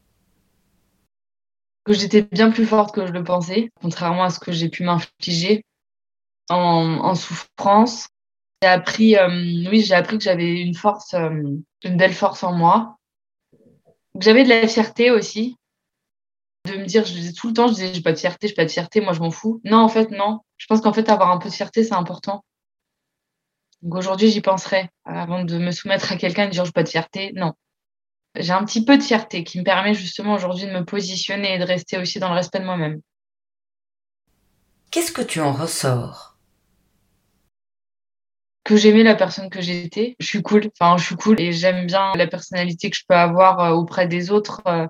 Que 1.86 1.94
j'étais 1.94 2.22
bien 2.22 2.52
plus 2.52 2.66
forte 2.66 2.94
que 2.94 3.08
je 3.08 3.14
le 3.14 3.24
pensais, 3.24 3.70
contrairement 3.82 4.26
à 4.26 4.30
ce 4.30 4.40
que 4.40 4.52
j'ai 4.52 4.68
pu 4.68 4.84
m'infliger 4.84 5.64
en, 6.50 7.16
souffrance. 7.16 8.08
J'ai 8.62 8.70
appris, 8.70 9.16
oui, 9.70 9.82
j'ai 9.82 9.94
appris 9.94 10.18
que 10.18 10.24
j'avais 10.24 10.62
une 10.62 10.74
force, 10.74 11.14
une 11.14 11.98
belle 11.98 12.14
force 12.14 12.44
en 12.44 12.54
moi. 12.54 12.98
J'avais 14.20 14.44
de 14.44 14.50
la 14.50 14.68
fierté 14.68 15.12
aussi, 15.12 15.58
de 16.68 16.78
me 16.78 16.86
dire, 16.86 17.06
je 17.06 17.14
disais 17.14 17.34
tout 17.34 17.48
le 17.48 17.54
temps, 17.54 17.68
je 17.68 17.74
disais, 17.74 17.94
j'ai 17.94 18.02
pas 18.02 18.12
de 18.12 18.18
fierté, 18.18 18.48
j'ai 18.48 18.54
pas 18.54 18.66
de 18.66 18.72
fierté, 18.72 19.02
moi 19.02 19.14
je 19.14 19.20
m'en 19.20 19.32
fous. 19.32 19.62
Non, 19.64 19.78
en 19.78 19.90
fait, 19.90 20.12
non. 20.12 20.40
Je 20.58 20.66
pense 20.68 20.82
qu'en 20.82 20.94
fait, 20.94 21.10
avoir 21.10 21.32
un 21.32 21.38
peu 21.38 21.50
de 21.50 21.54
fierté, 21.54 21.84
c'est 21.84 21.94
important. 21.94 22.44
Donc 23.82 23.96
aujourd'hui, 23.96 24.30
j'y 24.30 24.42
penserai 24.42 24.90
avant 25.06 25.44
de 25.44 25.58
me 25.58 25.72
soumettre 25.72 26.12
à 26.12 26.18
quelqu'un 26.18 26.44
et 26.44 26.48
de 26.48 26.52
dire, 26.52 26.66
j'ai 26.66 26.72
pas 26.72 26.84
de 26.84 26.90
fierté. 26.90 27.32
Non. 27.36 27.54
J'ai 28.36 28.54
un 28.54 28.64
petit 28.66 28.84
peu 28.84 28.98
de 28.98 29.04
fierté 29.04 29.44
qui 29.44 29.60
me 29.60 29.64
permet 29.64 29.94
justement 29.94 30.34
aujourd'hui 30.34 30.66
de 30.66 30.72
me 30.72 30.86
positionner 30.86 31.56
et 31.56 31.60
de 31.60 31.64
rester 31.64 31.98
aussi 31.98 32.20
dans 32.20 32.30
le 32.30 32.36
respect 32.36 32.60
de 32.60 32.66
moi-même. 32.66 33.02
Qu'est-ce 34.92 35.12
que 35.12 35.22
tu 35.22 35.42
en 35.42 35.54
ressors? 35.54 36.27
Que 38.68 38.76
j'aimais 38.76 39.04
la 39.04 39.16
personne 39.16 39.50
que 39.50 39.62
j'étais. 39.62 40.18
Je 40.20 40.28
suis 40.28 40.42
cool. 40.42 40.70
Enfin, 40.78 40.98
je 40.98 41.06
suis 41.06 41.16
cool 41.16 41.40
et 41.40 41.54
j'aime 41.54 41.88
bien 41.88 42.12
la 42.16 42.28
personnalité 42.28 42.90
que 42.90 42.98
je 42.98 43.04
peux 43.08 43.16
avoir 43.16 43.62
euh, 43.62 43.72
auprès 43.72 44.08
des 44.08 44.30
autres. 44.30 44.62
Euh, 44.68 44.86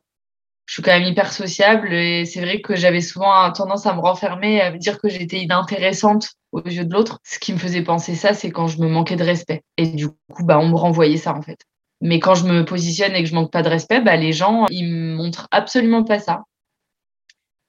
je 0.65 0.74
suis 0.74 0.81
quand 0.81 0.91
même 0.91 1.07
hyper 1.07 1.31
sociable 1.31 1.93
et 1.93 2.25
c'est 2.25 2.41
vrai 2.41 2.60
que 2.60 2.75
j'avais 2.75 3.01
souvent 3.01 3.51
tendance 3.51 3.86
à 3.86 3.93
me 3.93 4.00
renfermer, 4.00 4.62
à 4.62 4.72
me 4.72 4.79
dire 4.79 5.00
que 5.00 5.10
j'étais 5.10 5.38
inintéressante 5.38 6.31
aux 6.51 6.67
yeux 6.67 6.86
de 6.86 6.93
l'autre. 6.93 7.19
Ce 7.24 7.38
qui 7.38 7.53
me 7.53 7.60
faisait 7.60 7.84
penser 7.84 8.15
ça, 8.15 8.34
c'est 8.34 8.50
quand 8.50 8.65
je 8.65 8.79
me 8.79 8.88
manquais 8.88 9.15
de 9.15 9.24
respect. 9.24 9.62
Et 9.77 9.86
du 9.86 10.10
coup, 10.10 10.43
bah, 10.43 10.57
on 10.57 10.69
me 10.69 10.75
renvoyait 10.75 11.17
ça, 11.17 11.36
en 11.36 11.43
fait. 11.43 11.60
Mais 12.01 12.19
quand 12.19 12.34
je 12.34 12.46
me 12.46 12.65
positionne 12.65 13.13
et 13.13 13.24
que 13.24 13.29
je 13.29 13.36
manque 13.36 13.51
pas 13.51 13.62
de 13.62 13.69
respect, 13.69 14.01
bah, 14.01 14.15
les 14.15 14.34
gens, 14.34 14.65
ils 14.72 14.91
me 14.91 15.15
montrent 15.15 15.48
absolument 15.51 16.03
pas 16.03 16.17
ça. 16.19 16.46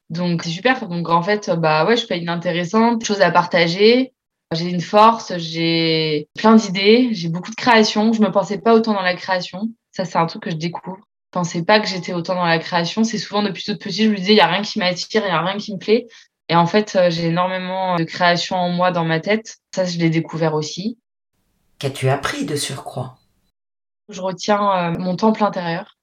Donc, 0.09 0.43
c'est 0.43 0.51
super. 0.51 0.89
Donc, 0.89 1.11
en 1.11 1.23
fait, 1.23 1.51
bah, 1.51 1.85
ouais, 1.85 1.97
je 1.97 1.99
suis 1.99 2.09
pas 2.09 2.17
inintéressante, 2.17 3.05
chose 3.05 3.21
à 3.21 3.31
partager. 3.31 4.15
J'ai 4.53 4.71
une 4.71 4.81
force, 4.81 5.37
j'ai 5.37 6.29
plein 6.39 6.57
d'idées, 6.57 7.11
j'ai 7.13 7.29
beaucoup 7.29 7.51
de 7.51 7.57
création. 7.57 8.13
Je 8.13 8.23
me 8.23 8.31
pensais 8.31 8.59
pas 8.59 8.75
autant 8.75 8.95
dans 8.95 9.03
la 9.03 9.15
création. 9.15 9.69
Ça, 9.93 10.05
c'est 10.05 10.17
un 10.17 10.27
truc 10.27 10.45
que 10.45 10.51
je 10.51 10.57
découvre. 10.57 10.97
Je 10.97 11.33
pensais 11.33 11.63
pas 11.63 11.81
que 11.81 11.87
j'étais 11.87 12.15
autant 12.15 12.35
dans 12.35 12.47
la 12.47 12.59
création. 12.59 13.05
C'est 13.05 13.19
souvent 13.19 13.43
depuis 13.43 13.63
toute 13.63 13.83
petite, 13.83 14.05
je 14.05 14.11
me 14.11 14.17
disais, 14.17 14.33
il 14.33 14.39
y 14.39 14.41
a 14.41 14.47
rien 14.47 14.63
qui 14.63 14.79
m'attire, 14.79 15.23
il 15.25 15.29
y 15.29 15.31
a 15.31 15.43
rien 15.43 15.59
qui 15.59 15.75
me 15.75 15.79
plaît. 15.79 16.07
Et 16.49 16.57
en 16.57 16.67
fait, 16.67 16.97
euh, 16.97 17.11
j'ai 17.11 17.27
énormément 17.27 17.97
de 17.97 18.05
création 18.05 18.57
en 18.57 18.71
moi, 18.71 18.91
dans 18.91 19.05
ma 19.05 19.21
tête. 19.21 19.59
Ça, 19.75 19.85
je 19.85 19.99
l'ai 19.99 20.09
découvert 20.09 20.55
aussi. 20.55 20.99
Qu'as-tu 21.79 22.09
appris 22.09 22.47
de 22.47 22.57
surcroît? 22.57 23.19
Je 24.09 24.23
retiens 24.23 24.95
euh, 24.95 24.99
mon 24.99 25.17
temple 25.17 25.45
intérieur 25.45 25.99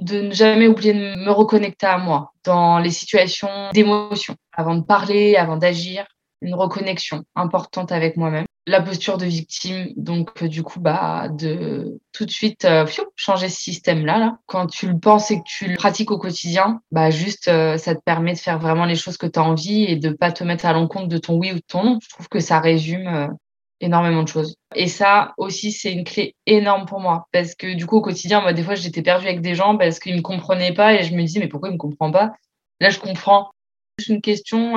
de 0.00 0.22
ne 0.22 0.32
jamais 0.32 0.66
oublier 0.66 0.94
de 0.94 1.24
me 1.24 1.30
reconnecter 1.30 1.86
à 1.86 1.98
moi 1.98 2.32
dans 2.44 2.78
les 2.78 2.90
situations 2.90 3.70
d'émotion, 3.72 4.34
avant 4.52 4.74
de 4.74 4.82
parler, 4.82 5.36
avant 5.36 5.56
d'agir, 5.56 6.06
une 6.42 6.54
reconnexion 6.54 7.24
importante 7.34 7.92
avec 7.92 8.16
moi-même. 8.16 8.46
La 8.66 8.82
posture 8.82 9.18
de 9.18 9.24
victime, 9.24 9.88
donc 9.96 10.42
euh, 10.42 10.48
du 10.48 10.62
coup, 10.62 10.80
bah, 10.80 11.28
de 11.28 11.98
tout 12.12 12.24
de 12.24 12.30
suite 12.30 12.64
euh, 12.64 12.86
changer 13.16 13.48
ce 13.48 13.60
système-là. 13.60 14.18
Là. 14.18 14.38
Quand 14.46 14.66
tu 14.66 14.86
le 14.86 14.98
penses 14.98 15.30
et 15.30 15.38
que 15.38 15.44
tu 15.46 15.66
le 15.66 15.76
pratiques 15.76 16.10
au 16.10 16.18
quotidien, 16.18 16.80
bah, 16.92 17.10
juste 17.10 17.48
euh, 17.48 17.78
ça 17.78 17.94
te 17.94 18.00
permet 18.02 18.34
de 18.34 18.38
faire 18.38 18.58
vraiment 18.58 18.84
les 18.84 18.96
choses 18.96 19.16
que 19.16 19.26
tu 19.26 19.38
as 19.38 19.42
envie 19.42 19.84
et 19.84 19.96
de 19.96 20.10
pas 20.10 20.30
te 20.30 20.44
mettre 20.44 20.66
à 20.66 20.72
l'encontre 20.72 21.08
de 21.08 21.18
ton 21.18 21.36
oui 21.36 21.52
ou 21.52 21.56
de 21.56 21.64
ton 21.66 21.84
non. 21.84 21.98
Je 22.02 22.08
trouve 22.10 22.28
que 22.28 22.40
ça 22.40 22.60
résume 22.60 23.34
énormément 23.80 24.22
de 24.22 24.28
choses. 24.28 24.54
Et 24.76 24.88
ça 24.88 25.32
aussi, 25.38 25.72
c'est 25.72 25.92
une 25.92 26.04
clé 26.04 26.36
énorme 26.46 26.84
pour 26.84 27.00
moi. 27.00 27.26
Parce 27.32 27.54
que 27.54 27.74
du 27.74 27.86
coup, 27.86 27.96
au 27.96 28.02
quotidien, 28.02 28.42
moi, 28.42 28.52
des 28.52 28.62
fois, 28.62 28.74
j'étais 28.74 29.02
perdue 29.02 29.26
avec 29.26 29.40
des 29.40 29.54
gens 29.54 29.78
parce 29.78 29.98
qu'ils 29.98 30.16
me 30.16 30.22
comprenaient 30.22 30.74
pas 30.74 30.94
et 30.94 31.02
je 31.02 31.14
me 31.14 31.22
disais, 31.22 31.40
mais 31.40 31.48
pourquoi 31.48 31.70
ils 31.70 31.74
me 31.74 31.78
comprennent 31.78 32.12
pas? 32.12 32.32
Là, 32.78 32.90
je 32.90 32.98
comprends. 32.98 33.50
C'est 33.98 34.12
une 34.12 34.20
question 34.20 34.76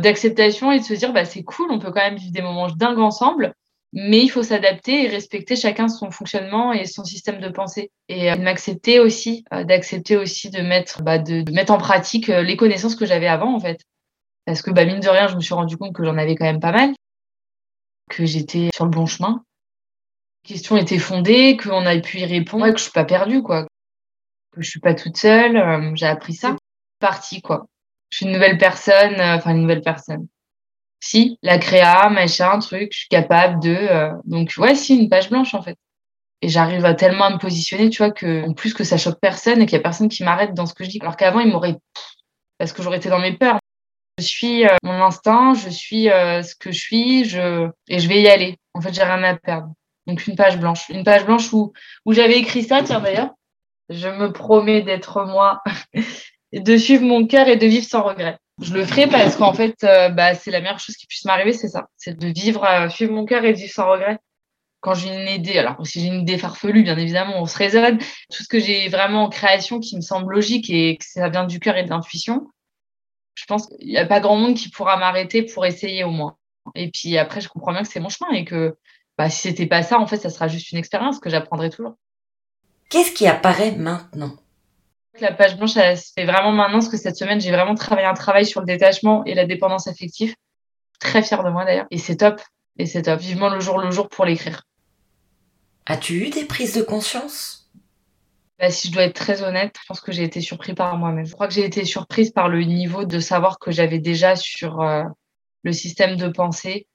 d'acceptation 0.00 0.72
et 0.72 0.80
de 0.80 0.84
se 0.84 0.94
dire, 0.94 1.12
bah, 1.12 1.24
c'est 1.24 1.42
cool, 1.42 1.70
on 1.70 1.78
peut 1.78 1.92
quand 1.92 2.00
même 2.00 2.16
vivre 2.16 2.32
des 2.32 2.42
moments 2.42 2.68
dingues 2.68 2.98
ensemble, 2.98 3.54
mais 3.92 4.20
il 4.20 4.28
faut 4.28 4.42
s'adapter 4.42 5.04
et 5.04 5.08
respecter 5.08 5.56
chacun 5.56 5.88
son 5.88 6.10
fonctionnement 6.10 6.72
et 6.72 6.84
son 6.86 7.04
système 7.04 7.40
de 7.40 7.48
pensée. 7.48 7.90
Et 8.08 8.30
euh, 8.30 8.36
m'accepter 8.36 8.98
aussi, 8.98 9.44
euh, 9.52 9.64
d'accepter 9.64 10.16
aussi 10.16 10.50
de 10.50 10.60
mettre, 10.60 11.02
bah, 11.02 11.18
de, 11.18 11.48
mettre 11.52 11.72
en 11.72 11.78
pratique 11.78 12.26
les 12.26 12.56
connaissances 12.56 12.96
que 12.96 13.06
j'avais 13.06 13.28
avant, 13.28 13.54
en 13.54 13.60
fait. 13.60 13.80
Parce 14.46 14.62
que, 14.62 14.70
bah, 14.70 14.84
mine 14.84 15.00
de 15.00 15.08
rien, 15.08 15.28
je 15.28 15.36
me 15.36 15.40
suis 15.40 15.54
rendu 15.54 15.76
compte 15.76 15.94
que 15.94 16.04
j'en 16.04 16.18
avais 16.18 16.34
quand 16.34 16.44
même 16.44 16.60
pas 16.60 16.72
mal 16.72 16.94
que 18.10 18.24
j'étais 18.26 18.70
sur 18.74 18.84
le 18.84 18.90
bon 18.90 19.06
chemin. 19.06 19.44
La 20.44 20.48
question 20.48 20.76
était 20.76 20.98
fondée, 20.98 21.56
qu'on 21.56 21.86
a 21.86 21.98
pu 21.98 22.18
y 22.18 22.24
répondre, 22.24 22.70
que 22.70 22.78
je 22.78 22.84
suis 22.84 22.92
pas 22.92 23.04
perdue, 23.04 23.42
quoi. 23.42 23.66
Que 24.52 24.62
je 24.62 24.68
suis 24.68 24.80
pas 24.80 24.94
toute 24.94 25.16
seule. 25.16 25.56
Euh, 25.56 25.92
j'ai 25.94 26.06
appris 26.06 26.34
ça. 26.34 26.56
Partie, 26.98 27.40
quoi. 27.42 27.66
Je 28.10 28.18
suis 28.18 28.26
une 28.26 28.32
nouvelle 28.32 28.58
personne, 28.58 29.20
euh, 29.20 29.36
enfin 29.36 29.52
une 29.52 29.62
nouvelle 29.62 29.82
personne. 29.82 30.28
Si, 31.00 31.38
la 31.42 31.58
créa, 31.58 32.08
machin, 32.10 32.58
truc, 32.60 32.90
je 32.92 32.98
suis 33.00 33.08
capable 33.08 33.60
de. 33.62 33.74
Euh, 33.74 34.12
donc 34.24 34.54
ouais, 34.58 34.74
si, 34.74 34.96
une 34.96 35.08
page 35.08 35.30
blanche 35.30 35.54
en 35.54 35.62
fait. 35.62 35.76
Et 36.42 36.48
j'arrive 36.48 36.84
à 36.84 36.94
tellement 36.94 37.24
à 37.24 37.30
me 37.30 37.38
positionner, 37.38 37.90
tu 37.90 37.98
vois, 37.98 38.10
que 38.10 38.46
en 38.48 38.52
plus 38.52 38.74
que 38.74 38.84
ça 38.84 38.96
choque 38.98 39.18
personne 39.20 39.62
et 39.62 39.66
qu'il 39.66 39.76
y 39.76 39.80
a 39.80 39.82
personne 39.82 40.08
qui 40.08 40.24
m'arrête 40.24 40.54
dans 40.54 40.66
ce 40.66 40.74
que 40.74 40.84
je 40.84 40.90
dis. 40.90 40.98
Alors 41.00 41.16
qu'avant, 41.16 41.40
il 41.40 41.50
m'aurait 41.50 41.76
parce 42.58 42.72
que 42.72 42.82
j'aurais 42.82 42.98
été 42.98 43.08
dans 43.08 43.18
mes 43.18 43.36
peurs. 43.36 43.58
Je 44.18 44.24
suis 44.24 44.64
euh, 44.64 44.76
mon 44.84 45.02
instinct, 45.02 45.54
je 45.54 45.70
suis 45.70 46.04
ce 46.04 46.54
que 46.54 46.70
je 46.70 46.78
suis, 46.78 47.24
je 47.24 47.68
et 47.88 47.98
je 47.98 48.08
vais 48.08 48.22
y 48.22 48.28
aller. 48.28 48.58
En 48.74 48.80
fait, 48.80 48.92
j'ai 48.92 49.02
rien 49.02 49.22
à 49.24 49.36
perdre. 49.36 49.68
Donc 50.06 50.26
une 50.26 50.36
page 50.36 50.58
blanche, 50.58 50.88
une 50.90 51.04
page 51.04 51.24
blanche 51.24 51.52
où 51.52 51.72
où 52.04 52.12
j'avais 52.12 52.38
écrit 52.38 52.62
ça, 52.62 52.82
tiens 52.82 53.00
d'ailleurs. 53.00 53.30
Je 53.90 54.08
me 54.08 54.32
promets 54.32 54.82
d'être 54.82 55.24
moi, 55.24 55.62
de 56.60 56.76
suivre 56.76 57.04
mon 57.04 57.26
cœur 57.26 57.48
et 57.48 57.56
de 57.56 57.66
vivre 57.66 57.86
sans 57.86 58.02
regret. 58.02 58.38
Je 58.62 58.72
le 58.72 58.84
ferai 58.84 59.08
parce 59.08 59.36
qu'en 59.36 59.52
fait, 59.52 59.82
euh, 59.82 60.08
bah, 60.10 60.34
c'est 60.34 60.50
la 60.50 60.60
meilleure 60.60 60.78
chose 60.78 60.96
qui 60.96 61.06
puisse 61.06 61.24
m'arriver, 61.24 61.52
c'est 61.52 61.68
ça. 61.68 61.88
C'est 61.96 62.16
de 62.16 62.28
vivre, 62.28 62.66
suivre 62.90 63.12
mon 63.12 63.24
cœur 63.24 63.44
et 63.44 63.52
de 63.52 63.58
vivre 63.58 63.72
sans 63.72 63.90
regret. 63.90 64.18
Quand 64.80 64.94
j'ai 64.94 65.08
une 65.08 65.28
idée, 65.28 65.58
alors 65.58 65.84
si 65.86 66.00
j'ai 66.00 66.08
une 66.08 66.20
idée 66.20 66.38
farfelue, 66.38 66.82
bien 66.82 66.96
évidemment, 66.96 67.40
on 67.40 67.46
se 67.46 67.56
raisonne. 67.56 67.98
Tout 67.98 68.42
ce 68.42 68.48
que 68.48 68.60
j'ai 68.60 68.88
vraiment 68.88 69.24
en 69.24 69.28
création 69.28 69.80
qui 69.80 69.96
me 69.96 70.02
semble 70.02 70.34
logique 70.34 70.70
et 70.70 70.98
que 70.98 71.04
ça 71.04 71.28
vient 71.30 71.46
du 71.46 71.58
cœur 71.58 71.76
et 71.76 71.84
de 71.84 71.90
l'intuition, 71.90 72.46
je 73.34 73.44
pense 73.46 73.66
qu'il 73.66 73.88
n'y 73.88 73.96
a 73.96 74.06
pas 74.06 74.20
grand 74.20 74.36
monde 74.36 74.54
qui 74.54 74.68
pourra 74.68 74.96
m'arrêter 74.96 75.42
pour 75.42 75.66
essayer 75.66 76.04
au 76.04 76.10
moins. 76.10 76.36
Et 76.74 76.90
puis 76.90 77.18
après, 77.18 77.40
je 77.40 77.48
comprends 77.48 77.72
bien 77.72 77.82
que 77.82 77.88
c'est 77.88 78.00
mon 78.00 78.08
chemin 78.08 78.30
et 78.32 78.44
que 78.44 78.76
bah, 79.18 79.30
si 79.30 79.40
c'était 79.48 79.66
pas 79.66 79.82
ça, 79.82 79.98
en 79.98 80.06
fait, 80.06 80.18
ça 80.18 80.30
sera 80.30 80.48
juste 80.48 80.70
une 80.70 80.78
expérience 80.78 81.18
que 81.18 81.30
j'apprendrai 81.30 81.70
toujours. 81.70 81.94
Qu'est-ce 82.90 83.12
qui 83.12 83.26
apparaît 83.26 83.72
maintenant? 83.72 84.36
La 85.20 85.32
page 85.32 85.56
blanche, 85.56 85.76
elle 85.76 85.96
se 85.96 86.12
fait 86.12 86.24
vraiment 86.24 86.52
maintenant 86.52 86.78
parce 86.78 86.88
que 86.88 86.96
cette 86.96 87.16
semaine, 87.16 87.40
j'ai 87.40 87.52
vraiment 87.52 87.74
travaillé 87.74 88.06
un 88.06 88.14
travail 88.14 88.44
sur 88.44 88.60
le 88.60 88.66
détachement 88.66 89.24
et 89.24 89.34
la 89.34 89.46
dépendance 89.46 89.86
affective. 89.86 90.34
Très 90.98 91.22
fière 91.22 91.44
de 91.44 91.50
moi 91.50 91.64
d'ailleurs. 91.64 91.86
Et 91.90 91.98
c'est 91.98 92.16
top. 92.16 92.40
Et 92.78 92.86
c'est 92.86 93.02
top. 93.02 93.20
Vivement 93.20 93.48
le 93.48 93.60
jour 93.60 93.78
le 93.78 93.90
jour 93.90 94.08
pour 94.08 94.24
l'écrire. 94.24 94.64
As-tu 95.86 96.26
eu 96.26 96.30
des 96.30 96.44
prises 96.44 96.74
de 96.74 96.82
conscience? 96.82 97.70
Bah, 98.58 98.70
si 98.70 98.88
je 98.88 98.92
dois 98.92 99.04
être 99.04 99.14
très 99.14 99.42
honnête, 99.42 99.76
je 99.80 99.86
pense 99.86 100.00
que 100.00 100.12
j'ai 100.12 100.22
été 100.22 100.40
surprise 100.40 100.74
par 100.74 100.96
moi-même. 100.96 101.26
Je 101.26 101.32
crois 101.32 101.46
que 101.46 101.54
j'ai 101.54 101.64
été 101.64 101.84
surprise 101.84 102.30
par 102.30 102.48
le 102.48 102.62
niveau 102.62 103.04
de 103.04 103.18
savoir 103.20 103.58
que 103.58 103.70
j'avais 103.70 103.98
déjà 103.98 104.36
sur 104.36 104.80
euh, 104.80 105.02
le 105.62 105.72
système 105.72 106.16
de 106.16 106.28
pensée 106.28 106.86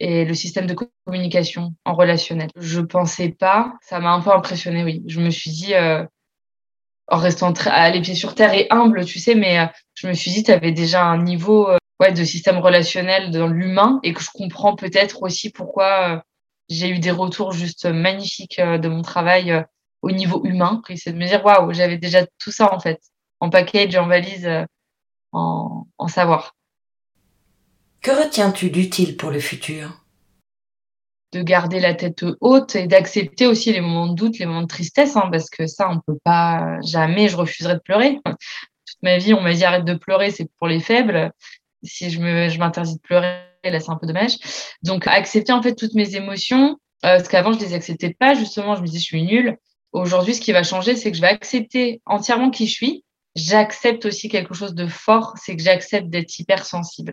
et 0.00 0.24
le 0.24 0.34
système 0.34 0.66
de 0.66 0.74
communication 1.04 1.74
en 1.84 1.94
relationnel. 1.94 2.50
Je 2.56 2.80
pensais 2.80 3.28
pas, 3.28 3.74
ça 3.80 4.00
m'a 4.00 4.12
un 4.12 4.20
peu 4.20 4.30
impressionné, 4.30 4.84
oui. 4.84 5.02
Je 5.06 5.20
me 5.20 5.30
suis 5.30 5.50
dit, 5.50 5.74
euh, 5.74 6.04
en 7.08 7.18
restant 7.18 7.52
à 7.66 7.90
les 7.90 8.00
pieds 8.00 8.14
sur 8.14 8.34
terre 8.34 8.54
et 8.54 8.66
humble, 8.70 9.04
tu 9.04 9.18
sais, 9.18 9.34
mais 9.34 9.58
euh, 9.58 9.66
je 9.94 10.08
me 10.08 10.12
suis 10.12 10.30
dit, 10.30 10.42
tu 10.42 10.50
avais 10.50 10.72
déjà 10.72 11.04
un 11.04 11.22
niveau 11.22 11.68
ouais, 12.00 12.12
de 12.12 12.24
système 12.24 12.58
relationnel 12.58 13.30
dans 13.30 13.48
l'humain 13.48 14.00
et 14.02 14.12
que 14.12 14.22
je 14.22 14.30
comprends 14.32 14.74
peut-être 14.74 15.22
aussi 15.22 15.50
pourquoi 15.50 16.24
j'ai 16.68 16.88
eu 16.88 16.98
des 16.98 17.12
retours 17.12 17.52
juste 17.52 17.86
magnifiques 17.86 18.60
de 18.60 18.88
mon 18.88 19.02
travail 19.02 19.64
au 20.02 20.10
niveau 20.10 20.44
humain. 20.44 20.82
C'est 20.96 21.12
de 21.12 21.18
me 21.18 21.26
dire, 21.26 21.44
waouh, 21.44 21.72
j'avais 21.72 21.98
déjà 21.98 22.26
tout 22.38 22.50
ça 22.50 22.74
en 22.74 22.80
fait, 22.80 23.00
en 23.40 23.50
package, 23.50 23.96
en 23.96 24.08
valise, 24.08 24.46
euh, 24.46 24.64
en 25.32 26.08
savoir. 26.08 26.56
Que 28.00 28.10
retiens-tu 28.10 28.70
d'utile 28.70 29.16
pour 29.16 29.30
le 29.30 29.40
futur? 29.40 30.05
De 31.32 31.42
garder 31.42 31.80
la 31.80 31.94
tête 31.94 32.24
haute 32.40 32.76
et 32.76 32.86
d'accepter 32.86 33.46
aussi 33.46 33.72
les 33.72 33.80
moments 33.80 34.08
de 34.08 34.14
doute, 34.14 34.38
les 34.38 34.46
moments 34.46 34.62
de 34.62 34.66
tristesse, 34.66 35.16
hein, 35.16 35.28
parce 35.30 35.50
que 35.50 35.66
ça, 35.66 35.90
on 35.90 36.00
peut 36.00 36.18
pas 36.24 36.80
jamais, 36.82 37.28
je 37.28 37.36
refuserai 37.36 37.74
de 37.74 37.80
pleurer. 37.80 38.18
Toute 38.24 39.02
ma 39.02 39.18
vie, 39.18 39.34
on 39.34 39.40
m'a 39.40 39.52
dit 39.52 39.64
arrête 39.64 39.84
de 39.84 39.94
pleurer, 39.94 40.30
c'est 40.30 40.48
pour 40.58 40.68
les 40.68 40.80
faibles. 40.80 41.32
Si 41.82 42.10
je 42.10 42.20
me, 42.20 42.48
je 42.48 42.58
m'interdis 42.58 42.94
de 42.96 43.00
pleurer, 43.00 43.42
là, 43.64 43.80
c'est 43.80 43.90
un 43.90 43.96
peu 43.96 44.06
dommage. 44.06 44.36
Donc, 44.82 45.06
accepter 45.06 45.52
en 45.52 45.62
fait 45.62 45.74
toutes 45.74 45.94
mes 45.94 46.14
émotions, 46.16 46.78
euh, 47.04 47.16
parce 47.16 47.28
qu'avant, 47.28 47.52
je 47.52 47.58
les 47.58 47.74
acceptais 47.74 48.14
pas, 48.18 48.34
justement, 48.34 48.76
je 48.76 48.80
me 48.80 48.86
disais, 48.86 48.98
je 48.98 49.04
suis 49.04 49.22
nulle. 49.22 49.56
Aujourd'hui, 49.92 50.34
ce 50.34 50.40
qui 50.40 50.52
va 50.52 50.62
changer, 50.62 50.96
c'est 50.96 51.10
que 51.10 51.16
je 51.16 51.22
vais 51.22 51.28
accepter 51.28 52.00
entièrement 52.06 52.50
qui 52.50 52.66
je 52.66 52.72
suis. 52.72 53.04
J'accepte 53.34 54.06
aussi 54.06 54.28
quelque 54.28 54.54
chose 54.54 54.74
de 54.74 54.86
fort, 54.86 55.34
c'est 55.36 55.56
que 55.56 55.62
j'accepte 55.62 56.08
d'être 56.08 56.38
hypersensible. 56.38 57.12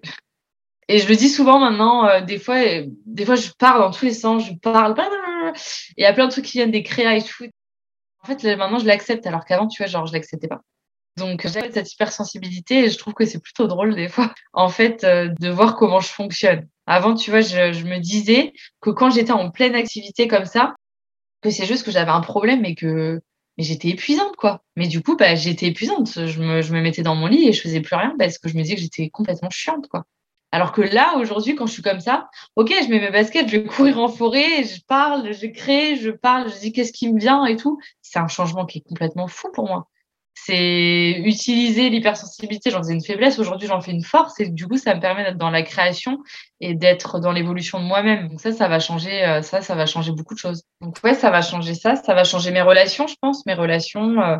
Et 0.88 1.00
je 1.00 1.08
le 1.08 1.16
dis 1.16 1.30
souvent 1.30 1.60
maintenant, 1.60 2.08
euh, 2.08 2.22
des 2.22 2.40
fois, 2.40 2.58
euh, 2.58 2.86
des 3.06 3.26
fois, 3.26 3.36
je 3.36 3.50
parle 3.58 3.82
dans 3.82 3.92
tous 3.92 4.06
les 4.06 4.14
sens, 4.14 4.46
je 4.46 4.54
parle, 4.54 4.96
et 5.00 5.60
il 5.98 6.04
y 6.04 6.06
a 6.06 6.14
plein 6.14 6.28
de 6.28 6.32
trucs 6.32 6.46
qui 6.46 6.58
viennent 6.58 6.72
des 6.72 6.84
créas 6.84 7.16
et 7.16 7.22
tout. 7.22 7.46
En 8.24 8.28
fait, 8.28 8.44
maintenant, 8.58 8.80
je 8.80 8.86
l'accepte, 8.86 9.26
alors 9.28 9.46
qu'avant, 9.46 9.68
tu 9.68 9.82
vois, 9.82 9.88
genre, 9.88 10.06
je 10.08 10.14
l'acceptais 10.14 10.48
pas. 10.48 10.62
Donc, 11.18 11.48
j'ai 11.48 11.72
cette 11.72 11.94
hypersensibilité 11.94 12.86
et 12.86 12.90
je 12.90 12.98
trouve 12.98 13.14
que 13.14 13.26
c'est 13.26 13.40
plutôt 13.40 13.68
drôle 13.68 13.96
des 13.96 14.08
fois, 14.10 14.34
en 14.54 14.70
fait, 14.70 15.04
euh, 15.04 15.30
de 15.40 15.50
voir 15.50 15.76
comment 15.76 16.00
je 16.00 16.08
fonctionne. 16.08 16.68
Avant, 16.88 17.14
tu 17.16 17.32
vois, 17.32 17.42
je, 17.42 17.72
je 17.74 17.86
me 17.86 18.00
disais 18.00 18.54
que 18.82 18.90
quand 18.90 19.10
j'étais 19.12 19.32
en 19.32 19.52
pleine 19.52 19.76
activité 19.76 20.28
comme 20.28 20.46
ça, 20.46 20.76
que 21.42 21.50
c'est 21.50 21.66
juste 21.66 21.86
que 21.86 21.92
j'avais 21.92 22.12
un 22.12 22.22
problème 22.22 22.66
et 22.66 22.76
que 22.76 23.22
mais 23.58 23.64
j'étais 23.64 23.90
épuisante 23.90 24.36
quoi. 24.36 24.64
Mais 24.76 24.88
du 24.88 25.04
coup 25.04 25.16
bah 25.16 25.36
j'étais 25.36 25.68
épuisante, 25.68 26.26
je 26.26 26.42
me, 26.42 26.62
je 26.62 26.74
me 26.74 26.82
mettais 26.82 27.04
dans 27.04 27.16
mon 27.16 27.28
lit 27.28 27.48
et 27.48 27.54
je 27.54 27.62
faisais 27.62 27.82
plus 27.82 27.96
rien 27.96 28.16
parce 28.18 28.40
que 28.40 28.50
je 28.50 28.56
me 28.58 28.64
disais 28.64 28.76
que 28.76 28.82
j'étais 28.82 29.10
complètement 29.10 29.50
chiante 29.52 29.88
quoi. 29.88 30.06
Alors 30.54 30.72
que 30.72 30.82
là 30.82 31.16
aujourd'hui 31.18 31.56
quand 31.56 31.66
je 31.66 31.74
suis 31.74 31.82
comme 31.82 32.00
ça, 32.00 32.30
OK, 32.56 32.70
je 32.70 32.88
mets 32.88 33.00
mes 33.00 33.10
baskets, 33.10 33.50
je 33.50 33.58
vais 33.58 33.66
courir 33.66 33.98
en 33.98 34.08
forêt, 34.08 34.64
je 34.64 34.82
parle, 34.88 35.34
je 35.34 35.48
crée, 35.48 35.96
je 35.96 36.12
parle, 36.12 36.50
je 36.54 36.60
dis 36.60 36.72
qu'est-ce 36.72 36.94
qui 36.94 37.12
me 37.12 37.20
vient 37.20 37.46
et 37.46 37.56
tout, 37.56 37.80
c'est 38.04 38.20
un 38.20 38.28
changement 38.28 38.66
qui 38.66 38.78
est 38.78 38.88
complètement 38.88 39.28
fou 39.28 39.50
pour 39.52 39.68
moi 39.68 39.88
c'est 40.36 41.22
utiliser 41.24 41.90
l'hypersensibilité, 41.90 42.70
j'en 42.70 42.80
faisais 42.80 42.94
une 42.94 43.04
faiblesse, 43.04 43.40
aujourd'hui 43.40 43.68
j'en 43.68 43.80
fais 43.82 43.92
une 43.92 44.04
force 44.04 44.40
et 44.40 44.50
du 44.50 44.68
coup 44.68 44.78
ça 44.78 44.96
me 44.96 45.00
permet 45.00 45.24
d'être 45.24 45.38
dans 45.38 45.52
la 45.52 45.62
création 45.62 46.20
et 46.60 46.74
d'être 46.74 47.20
dans 47.20 47.32
l'évolution 47.32 47.80
de 47.80 47.86
moi-même. 47.86 48.30
Donc 48.30 48.42
ça, 48.42 48.52
ça 48.52 48.68
va 48.68 48.80
changer, 48.80 49.24
euh, 49.24 49.42
ça, 49.42 49.60
va 49.76 49.86
changer 49.86 50.12
beaucoup 50.12 50.34
de 50.34 50.40
choses. 50.40 50.64
Donc 50.82 50.98
ouais, 51.04 51.14
ça 51.14 51.30
va 51.30 51.42
changer 51.42 51.76
ça, 51.76 51.96
ça 51.96 52.14
va 52.14 52.24
changer 52.24 52.52
mes 52.52 52.62
relations, 52.62 53.08
je 53.08 53.16
pense, 53.22 53.46
mes 53.46 53.54
relations 53.54 54.20
euh, 54.22 54.38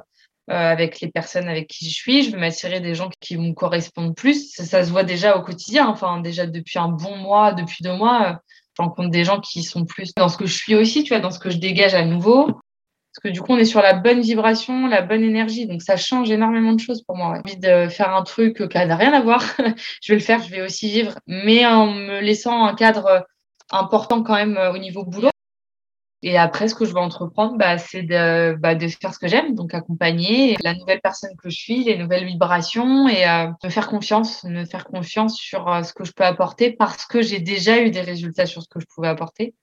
avec 0.48 1.00
les 1.00 1.10
personnes 1.10 1.48
avec 1.48 1.68
qui 1.68 1.90
je 1.90 1.94
suis. 1.94 2.24
Je 2.24 2.32
vais 2.32 2.38
m'attirer 2.38 2.80
des 2.80 2.96
gens 2.96 3.10
qui 3.20 3.38
me 3.38 3.54
correspondent 3.54 4.16
plus. 4.16 4.54
Ça, 4.54 4.84
se 4.84 4.92
voit 4.92 5.04
déjà 5.04 5.38
au 5.38 5.42
quotidien, 5.42 5.88
enfin 5.88 6.20
déjà 6.20 6.46
depuis 6.46 6.80
un 6.80 6.90
bon 6.90 7.16
mois, 7.18 7.54
depuis 7.54 7.84
deux 7.84 7.96
mois, 7.96 8.40
je 8.78 8.82
rencontre 8.82 9.10
des 9.10 9.24
gens 9.24 9.40
qui 9.40 9.64
sont 9.64 9.86
plus 9.86 10.14
dans 10.16 10.30
ce 10.30 10.38
que 10.38 10.46
je 10.46 10.56
suis 10.56 10.76
aussi, 10.76 11.04
tu 11.04 11.10
vois, 11.10 11.20
dans 11.20 11.32
ce 11.32 11.40
que 11.40 11.50
je 11.50 11.58
dégage 11.58 11.94
à 11.94 12.06
nouveau 12.06 12.46
Parce 12.46 13.24
que 13.24 13.28
du 13.30 13.42
coup, 13.42 13.54
on 13.54 13.58
est 13.58 13.66
sur 13.66 13.82
la 13.82 13.94
bonne 13.94 14.22
vibration, 14.22 14.88
la 14.88 15.02
bonne 15.02 15.24
énergie. 15.24 15.68
Donc, 15.68 15.82
ça 15.82 15.96
change 15.96 16.32
énormément 16.32 16.74
de 16.74 16.80
choses 16.80 17.04
pour 17.04 17.16
moi. 17.16 17.40
J'ai 17.46 17.54
envie 17.54 17.62
de 17.62 17.90
faire 17.90 18.14
un 18.16 18.24
truc 18.24 18.68
qui 18.68 18.78
n'a 18.78 18.96
rien 18.96 19.14
à 19.14 19.22
voir. 19.22 19.44
je 20.02 20.12
vais 20.12 20.18
le 20.18 20.24
faire, 20.24 20.42
je 20.42 20.50
vais 20.50 20.62
aussi 20.62 20.90
vivre, 20.90 21.14
mais 21.28 21.66
en 21.66 21.88
me 21.94 22.20
laissant 22.20 22.66
un 22.66 22.74
cadre 22.74 23.26
important 23.72 24.24
quand 24.24 24.36
même 24.36 24.58
au 24.74 24.78
niveau 24.78 25.04
boulot. 25.06 25.33
Et 26.26 26.38
après, 26.38 26.70
ce 26.70 26.74
que 26.74 26.86
je 26.86 26.94
vais 26.94 27.02
entreprendre, 27.02 27.58
bah, 27.58 27.78
c'est 27.78 28.02
de, 28.02 28.56
bah, 28.56 28.76
de 28.76 28.88
faire 28.88 29.14
ce 29.14 29.20
que 29.20 29.28
j'aime, 29.28 29.56
donc 29.56 29.74
accompagner 29.74 30.56
la 30.64 30.74
nouvelle 30.74 31.02
personne 31.02 31.36
que 31.36 31.50
je 31.50 31.56
suis, 31.56 31.84
les 31.84 31.98
nouvelles 31.98 32.26
vibrations 32.26 33.10
et 33.10 33.28
euh, 33.28 33.48
me 33.62 33.70
faire 33.70 33.90
confiance, 33.90 34.46
me 34.46 34.64
faire 34.64 34.86
confiance 34.86 35.36
sur 35.36 35.68
euh, 35.68 35.84
ce 35.84 35.92
que 35.92 36.06
je 36.06 36.14
peux 36.14 36.24
apporter 36.24 36.72
parce 36.72 37.06
que 37.06 37.22
j'ai 37.22 37.40
déjà 37.40 37.82
eu 37.82 37.92
des 37.92 38.00
résultats 38.00 38.46
sur 38.46 38.62
ce 38.62 38.70
que 38.70 38.80
je 38.80 38.86
pouvais 38.86 39.10
apporter. 39.10 39.54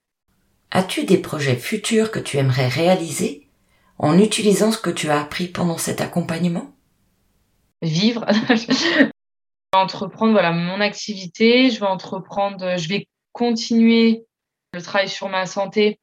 As-tu 0.71 1.05
des 1.05 1.17
projets 1.17 1.57
futurs 1.57 2.11
que 2.11 2.19
tu 2.19 2.37
aimerais 2.37 2.69
réaliser 2.69 3.49
en 3.97 4.19
utilisant 4.19 4.71
ce 4.71 4.79
que 4.79 4.91
tu 4.91 5.09
as 5.09 5.19
appris 5.19 5.47
pendant 5.47 5.79
cet 5.79 6.03
accompagnement? 6.03 6.73
Vivre. 7.81 8.27
je 8.51 9.05
vais 9.05 9.11
entreprendre 9.73 10.33
voilà, 10.33 10.53
mon 10.53 10.83
activité, 10.83 11.71
je 11.71 11.81
vais 11.81 11.87
entreprendre, 11.87 12.77
je 12.77 12.89
vais 12.91 13.09
continuer 13.33 14.27
le 14.75 14.83
travail 14.83 15.09
sur 15.09 15.31
ma 15.31 15.47
santé 15.47 15.99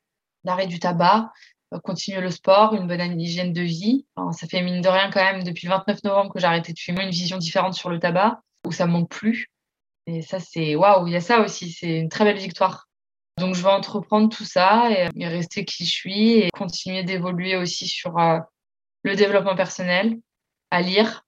l'arrêt 0.48 0.66
du 0.66 0.80
tabac, 0.80 1.32
euh, 1.74 1.80
continuer 1.80 2.22
le 2.22 2.32
sport, 2.32 2.74
une 2.74 2.88
bonne 2.88 3.22
hygiène 3.22 3.54
de 3.54 3.62
vie. 3.62 4.06
ça 4.32 4.48
fait 4.48 4.62
mine 4.62 4.82
de 4.82 4.90
rien 4.90 5.12
quand 5.12 5.24
même 5.24 5.44
depuis 5.44 5.68
le 5.68 5.74
29 5.74 6.04
novembre 6.04 6.34
que 6.34 6.40
j'ai 6.40 6.48
arrêté 6.48 6.74
de 6.74 6.80
fumer, 6.80 7.04
une 7.04 7.12
vision 7.12 7.38
différente 7.38 7.76
sur 7.76 7.90
le 7.90 8.00
tabac, 8.00 8.42
où 8.66 8.72
ça 8.72 8.88
me 8.88 8.94
manque 8.94 9.10
plus. 9.10 9.48
Et 10.08 10.22
ça, 10.22 10.40
c'est 10.40 10.76
waouh, 10.76 11.06
il 11.08 11.14
y 11.14 11.18
a 11.18 11.22
ça 11.22 11.42
aussi, 11.42 11.72
c'est 11.72 12.00
une 12.00 12.10
très 12.10 12.24
belle 12.24 12.38
victoire. 12.38 12.88
Donc, 13.38 13.54
je 13.54 13.62
vais 13.62 13.70
entreprendre 13.70 14.30
tout 14.36 14.46
ça 14.46 14.90
et, 14.90 15.28
rester 15.28 15.64
qui 15.66 15.86
je 15.86 15.92
suis 15.92 16.32
et 16.40 16.50
continuer 16.52 17.04
d'évoluer 17.04 17.56
aussi 17.56 17.88
sur 17.88 18.18
euh, 18.18 18.40
le 19.04 19.16
développement 19.16 19.56
personnel, 19.56 20.18
à 20.72 20.82
lire, 20.82 21.24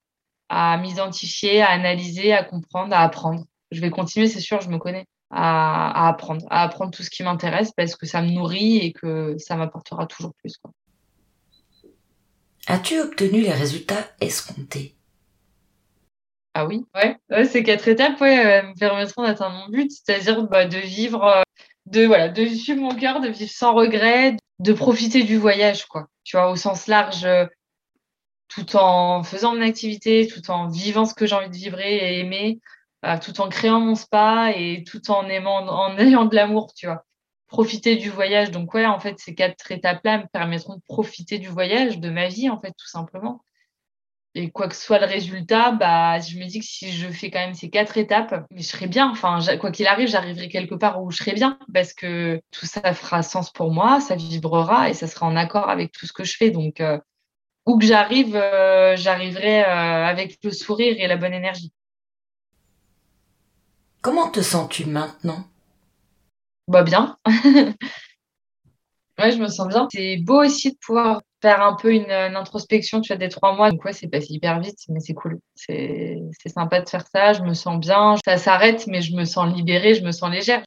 à 0.47 0.77
m'identifier, 0.77 1.61
à 1.61 1.69
analyser, 1.69 2.33
à 2.33 2.43
comprendre, 2.43 2.95
à 2.95 3.01
apprendre. 3.01 3.43
Je 3.71 3.81
vais 3.81 3.91
continuer, 3.91 4.27
c'est 4.27 4.39
sûr, 4.39 4.61
je 4.61 4.69
me 4.69 4.79
connais 4.79 5.05
à, 5.29 6.07
apprendre, 6.07 6.45
à 6.49 6.63
apprendre 6.63 6.91
tout 6.91 7.03
ce 7.03 7.09
qui 7.09 7.23
m'intéresse 7.23 7.71
parce 7.75 7.95
que 7.95 8.05
ça 8.05 8.21
me 8.21 8.29
nourrit 8.29 8.77
et 8.77 8.93
que 8.93 9.37
ça 9.37 9.55
m'apportera 9.55 10.05
toujours 10.07 10.33
plus. 10.35 10.59
As-tu 12.67 12.99
obtenu 12.99 13.41
les 13.41 13.51
résultats 13.51 14.07
escomptés? 14.21 14.95
Ah 16.53 16.65
oui, 16.65 16.83
ouais. 16.95 17.45
ces 17.45 17.63
quatre 17.63 17.87
étapes 17.87 18.19
ouais, 18.21 18.63
me 18.63 18.77
permettront 18.77 19.23
d'atteindre 19.23 19.55
mon 19.55 19.69
but, 19.69 19.91
c'est-à-dire 19.91 20.43
bah, 20.47 20.65
de 20.65 20.77
vivre, 20.77 21.23
euh, 21.23 21.41
de 21.85 22.05
voilà, 22.05 22.27
de 22.27 22.45
suivre 22.47 22.81
mon 22.81 22.95
cœur, 22.95 23.21
de 23.21 23.29
vivre 23.29 23.51
sans 23.51 23.73
regret, 23.73 24.35
de 24.59 24.73
profiter 24.73 25.23
du 25.23 25.37
voyage, 25.37 25.85
quoi. 25.85 26.07
Tu 26.23 26.37
vois, 26.37 26.51
au 26.51 26.55
sens 26.55 26.87
large, 26.87 27.23
euh, 27.23 27.45
tout 28.49 28.75
en 28.75 29.23
faisant 29.23 29.55
mon 29.55 29.61
activité, 29.61 30.27
tout 30.27 30.51
en 30.51 30.67
vivant 30.67 31.05
ce 31.05 31.13
que 31.13 31.25
j'ai 31.25 31.35
envie 31.35 31.49
de 31.49 31.55
vibrer 31.55 31.95
et 31.95 32.19
aimer, 32.19 32.59
tout 33.21 33.41
en 33.41 33.49
créant 33.49 33.79
mon 33.79 33.95
spa 33.95 34.51
et 34.55 34.83
tout 34.83 35.11
en 35.11 35.27
aimant, 35.27 35.57
en 35.67 35.97
ayant 35.99 36.25
de 36.25 36.35
l'amour, 36.35 36.73
tu 36.75 36.87
vois. 36.87 37.05
Profiter 37.47 37.95
du 37.95 38.09
voyage. 38.09 38.51
Donc, 38.51 38.73
ouais, 38.73 38.85
en 38.85 38.99
fait, 38.99 39.19
ces 39.19 39.35
quatre 39.35 39.71
étapes-là 39.71 40.19
me 40.19 40.27
permettront 40.31 40.75
de 40.75 40.81
profiter 40.87 41.39
du 41.39 41.47
voyage, 41.47 41.99
de 41.99 42.09
ma 42.09 42.27
vie, 42.27 42.49
en 42.49 42.59
fait, 42.59 42.73
tout 42.77 42.87
simplement. 42.87 43.43
Et 44.35 44.51
quoi 44.51 44.67
que 44.67 44.75
soit 44.75 44.99
le 44.99 45.07
résultat, 45.07 45.71
bah, 45.71 46.19
je 46.19 46.37
me 46.37 46.45
dis 46.45 46.59
que 46.59 46.65
si 46.65 46.91
je 46.91 47.09
fais 47.09 47.31
quand 47.31 47.39
même 47.39 47.55
ces 47.55 47.69
quatre 47.71 47.97
étapes, 47.97 48.45
je 48.55 48.61
serai 48.61 48.87
bien. 48.87 49.09
Enfin, 49.09 49.39
quoi 49.57 49.71
qu'il 49.71 49.87
arrive, 49.87 50.07
j'arriverai 50.07 50.49
quelque 50.49 50.75
part 50.75 51.01
où 51.01 51.09
je 51.09 51.17
serai 51.17 51.33
bien 51.33 51.57
parce 51.73 51.93
que 51.93 52.39
tout 52.51 52.67
ça 52.67 52.93
fera 52.93 53.23
sens 53.23 53.51
pour 53.51 53.71
moi, 53.71 53.99
ça 53.99 54.15
vibrera 54.15 54.89
et 54.89 54.93
ça 54.93 55.07
sera 55.07 55.25
en 55.25 55.35
accord 55.35 55.69
avec 55.69 55.91
tout 55.91 56.05
ce 56.05 56.13
que 56.13 56.23
je 56.23 56.37
fais. 56.37 56.51
Donc, 56.51 56.79
euh, 56.79 56.99
où 57.65 57.79
que 57.79 57.85
j'arrive, 57.85 58.35
euh, 58.35 58.95
j'arriverai 58.95 59.63
euh, 59.63 60.05
avec 60.05 60.37
le 60.43 60.51
sourire 60.51 60.95
et 60.99 61.07
la 61.07 61.17
bonne 61.17 61.33
énergie. 61.33 61.73
Comment 64.01 64.29
te 64.29 64.41
sens-tu 64.41 64.85
maintenant? 64.85 65.43
Bah 66.67 66.83
bien. 66.83 67.17
ouais, 67.25 69.31
je 69.31 69.37
me 69.37 69.47
sens 69.47 69.67
bien. 69.67 69.87
C'est 69.91 70.17
beau 70.17 70.43
aussi 70.43 70.71
de 70.71 70.77
pouvoir 70.77 71.21
faire 71.41 71.61
un 71.61 71.75
peu 71.75 71.93
une, 71.93 72.11
introspection, 72.11 73.01
tu 73.01 73.11
as 73.11 73.17
des 73.17 73.29
trois 73.29 73.55
mois. 73.55 73.71
Donc 73.71 73.83
ouais, 73.83 73.93
c'est 73.93 74.07
passé 74.07 74.27
hyper 74.29 74.59
vite, 74.61 74.79
mais 74.87 75.01
c'est 75.01 75.13
cool. 75.13 75.39
C'est 75.55 76.21
sympa 76.45 76.81
de 76.81 76.89
faire 76.89 77.05
ça. 77.13 77.33
Je 77.33 77.41
me 77.41 77.53
sens 77.53 77.79
bien. 77.79 78.15
Ça 78.23 78.37
s'arrête, 78.37 78.87
mais 78.87 79.01
je 79.01 79.15
me 79.15 79.25
sens 79.25 79.53
libérée, 79.53 79.95
je 79.95 80.03
me 80.03 80.11
sens 80.11 80.31
légère. 80.31 80.63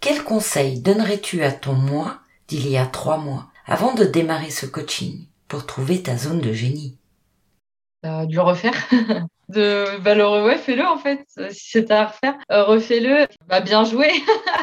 Quel 0.00 0.24
conseil 0.24 0.80
donnerais-tu 0.80 1.42
à 1.42 1.52
ton 1.52 1.74
moi 1.74 2.20
d'il 2.48 2.66
y 2.66 2.78
a 2.78 2.86
trois 2.86 3.18
mois 3.18 3.50
avant 3.66 3.94
de 3.94 4.04
démarrer 4.04 4.50
ce 4.50 4.64
coaching 4.64 5.26
pour 5.48 5.66
trouver 5.66 6.02
ta 6.02 6.16
zone 6.16 6.40
de 6.40 6.54
génie? 6.54 6.96
Euh, 8.06 8.24
le 8.30 8.40
refaire. 8.40 8.88
de 9.50 9.98
valorer, 10.00 10.42
ouais, 10.42 10.58
fais-le 10.58 10.86
en 10.86 10.98
fait. 10.98 11.24
Si 11.50 11.70
c'est 11.70 11.90
à 11.90 12.06
refaire, 12.06 12.34
euh, 12.50 12.64
refais-le. 12.64 13.26
Bah, 13.46 13.60
bien 13.60 13.84
joué. 13.84 14.08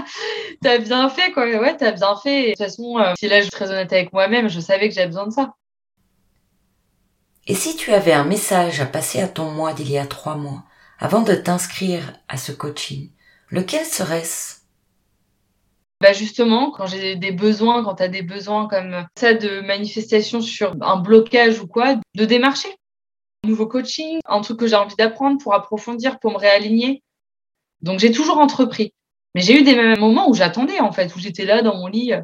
t'as 0.61 0.77
bien 0.79 1.09
fait, 1.09 1.31
quoi. 1.31 1.45
Ouais, 1.45 1.75
t'as 1.75 1.91
bien 1.91 2.15
fait. 2.15 2.43
de 2.43 2.47
toute 2.49 2.57
façon, 2.57 2.97
euh, 2.97 3.13
si 3.17 3.27
là, 3.27 3.37
je 3.37 3.43
suis 3.43 3.51
très 3.51 3.69
honnête 3.69 3.91
avec 3.91 4.13
moi-même, 4.13 4.47
je 4.49 4.59
savais 4.59 4.89
que 4.89 4.95
j'avais 4.95 5.07
besoin 5.07 5.27
de 5.27 5.33
ça. 5.33 5.53
Et 7.47 7.55
si 7.55 7.75
tu 7.75 7.93
avais 7.93 8.13
un 8.13 8.25
message 8.25 8.81
à 8.81 8.85
passer 8.85 9.21
à 9.21 9.27
ton 9.27 9.51
moi 9.51 9.73
d'il 9.73 9.89
y 9.89 9.97
a 9.97 10.05
trois 10.05 10.35
mois, 10.35 10.63
avant 10.99 11.21
de 11.21 11.33
t'inscrire 11.33 12.13
à 12.27 12.37
ce 12.37 12.51
coaching, 12.51 13.09
lequel 13.49 13.85
serait-ce? 13.85 14.57
Bah 16.01 16.13
justement, 16.13 16.71
quand 16.71 16.85
j'ai 16.85 17.15
des 17.15 17.31
besoins, 17.31 17.83
quand 17.83 17.95
tu 17.95 18.03
as 18.03 18.07
des 18.07 18.21
besoins 18.21 18.67
comme 18.67 19.07
ça 19.17 19.33
de 19.33 19.61
manifestation 19.61 20.41
sur 20.41 20.75
un 20.81 20.97
blocage 20.97 21.59
ou 21.59 21.67
quoi, 21.67 21.95
de 22.15 22.25
démarcher 22.25 22.69
nouveau 23.43 23.67
coaching, 23.67 24.19
un 24.25 24.41
truc 24.41 24.59
que 24.59 24.67
j'ai 24.67 24.75
envie 24.75 24.95
d'apprendre 24.95 25.41
pour 25.41 25.53
approfondir, 25.53 26.19
pour 26.19 26.31
me 26.31 26.37
réaligner. 26.37 27.03
Donc 27.81 27.99
j'ai 27.99 28.11
toujours 28.11 28.37
entrepris. 28.37 28.93
Mais 29.35 29.41
j'ai 29.41 29.59
eu 29.59 29.63
des 29.63 29.95
moments 29.97 30.29
où 30.29 30.33
j'attendais 30.33 30.79
en 30.79 30.91
fait, 30.91 31.15
où 31.15 31.19
j'étais 31.19 31.45
là 31.45 31.61
dans 31.61 31.75
mon 31.75 31.87
lit, 31.87 32.13
euh, 32.13 32.21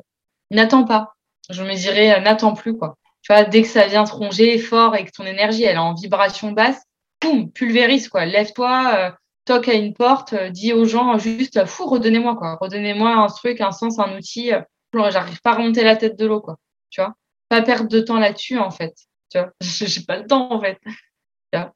n'attends 0.52 0.86
pas. 0.86 1.14
Je 1.50 1.64
me 1.64 1.74
dirais, 1.76 2.16
euh, 2.16 2.20
n'attends 2.22 2.54
plus 2.54 2.78
quoi. 2.78 2.98
Tu 3.22 3.32
vois, 3.32 3.44
dès 3.44 3.62
que 3.62 3.68
ça 3.68 3.88
vient 3.88 4.04
te 4.04 4.12
ronger 4.12 4.58
fort 4.58 4.96
et 4.96 5.06
que 5.06 5.12
ton 5.12 5.26
énergie 5.26 5.64
elle 5.64 5.76
est 5.76 5.80
en 5.80 5.94
vibration 5.94 6.52
basse, 6.52 6.84
boum, 7.22 7.52
pulvérise 7.52 8.10
quoi. 8.10 8.26
Lève-toi, 8.26 8.96
euh, 8.98 9.12
toque 9.46 9.70
à 9.70 9.74
une 9.74 9.94
porte, 9.94 10.34
dis 10.52 10.74
aux 10.74 10.86
gens 10.86 11.18
juste, 11.18 11.66
fou, 11.66 11.86
redonnez-moi 11.86 12.36
quoi. 12.36 12.58
Redonnez-moi 12.60 13.12
un 13.12 13.28
truc, 13.28 13.62
un 13.62 13.72
sens, 13.72 14.00
un 14.00 14.18
outil. 14.18 14.52
J'arrive 14.94 15.42
pas 15.42 15.52
à 15.52 15.56
remonter 15.56 15.84
la 15.84 15.96
tête 15.96 16.18
de 16.18 16.26
l'eau 16.26 16.42
quoi. 16.42 16.58
Tu 16.90 17.02
vois, 17.02 17.16
pas 17.50 17.62
perdre 17.62 17.90
de 17.90 18.00
temps 18.00 18.20
là-dessus 18.20 18.60
en 18.60 18.72
fait. 18.72 18.94
Tu 19.34 19.40
vois, 19.40 19.52
j'ai 19.62 20.02
pas 20.02 20.18
le 20.18 20.28
temps 20.28 20.52
en 20.52 20.62
fait. 20.62 20.80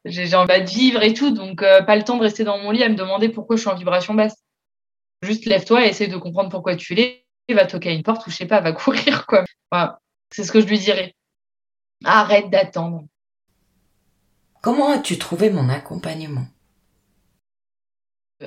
J'ai 0.06 0.36
envie 0.36 0.62
de 0.62 0.70
vivre 0.70 1.04
et 1.04 1.14
tout, 1.14 1.32
donc 1.32 1.62
euh, 1.62 1.82
pas 1.84 1.96
le 1.96 2.04
temps 2.04 2.18
de 2.18 2.24
rester 2.24 2.44
dans 2.44 2.58
mon 2.58 2.72
lit 2.72 2.84
à 2.84 2.90
me 2.90 2.96
demander 2.96 3.30
pourquoi 3.30 3.56
je 3.56 3.62
suis 3.62 3.70
en 3.70 3.76
vibration 3.76 4.14
basse. 4.14 4.44
Juste 5.22 5.46
lève-toi 5.46 5.86
et 5.86 5.90
essaie 5.90 6.08
de 6.08 6.18
comprendre 6.18 6.50
pourquoi 6.50 6.76
tu 6.76 6.94
l'es, 6.94 7.26
va 7.50 7.66
toquer 7.66 7.90
à 7.90 7.94
une 7.94 8.04
porte 8.04 8.26
ou 8.28 8.32
je 8.32 8.36
sais 8.36 8.46
pas, 8.46 8.62
va 8.62 8.72
courir 8.74 9.26
quoi. 9.26 9.44
C'est 10.32 10.44
ce 10.44 10.52
que 10.52 10.62
je 10.62 10.68
lui 10.68 10.80
dirais. 10.80 11.16
Arrête 12.04 12.50
d'attendre. 12.50 13.06
Comment 14.62 14.90
as-tu 14.92 15.18
trouvé 15.18 15.50
mon 15.50 15.70
accompagnement? 15.70 16.46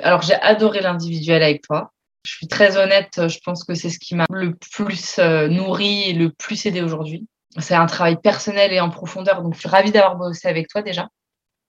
Alors 0.03 0.23
j'ai 0.23 0.35
adoré 0.35 0.81
l'individuel 0.81 1.43
avec 1.43 1.63
toi. 1.63 1.93
Je 2.25 2.33
suis 2.33 2.49
très 2.49 2.77
honnête, 2.77 3.29
je 3.29 3.39
pense 3.45 3.65
que 3.65 3.75
c'est 3.75 3.89
ce 3.89 3.99
qui 3.99 4.15
m'a 4.15 4.27
le 4.31 4.55
plus 4.55 5.19
euh, 5.19 5.49
nourri 5.49 6.11
et 6.11 6.13
le 6.13 6.31
plus 6.31 6.67
aidé 6.67 6.83
aujourd'hui. 6.83 7.27
C'est 7.59 7.75
un 7.75 7.87
travail 7.87 8.17
personnel 8.21 8.73
et 8.73 8.81
en 8.81 8.91
profondeur, 8.91 9.43
donc 9.43 9.55
je 9.55 9.61
suis 9.61 9.69
ravie 9.69 9.91
d'avoir 9.91 10.17
bossé 10.17 10.47
avec 10.49 10.69
toi 10.69 10.83
déjà 10.83 11.09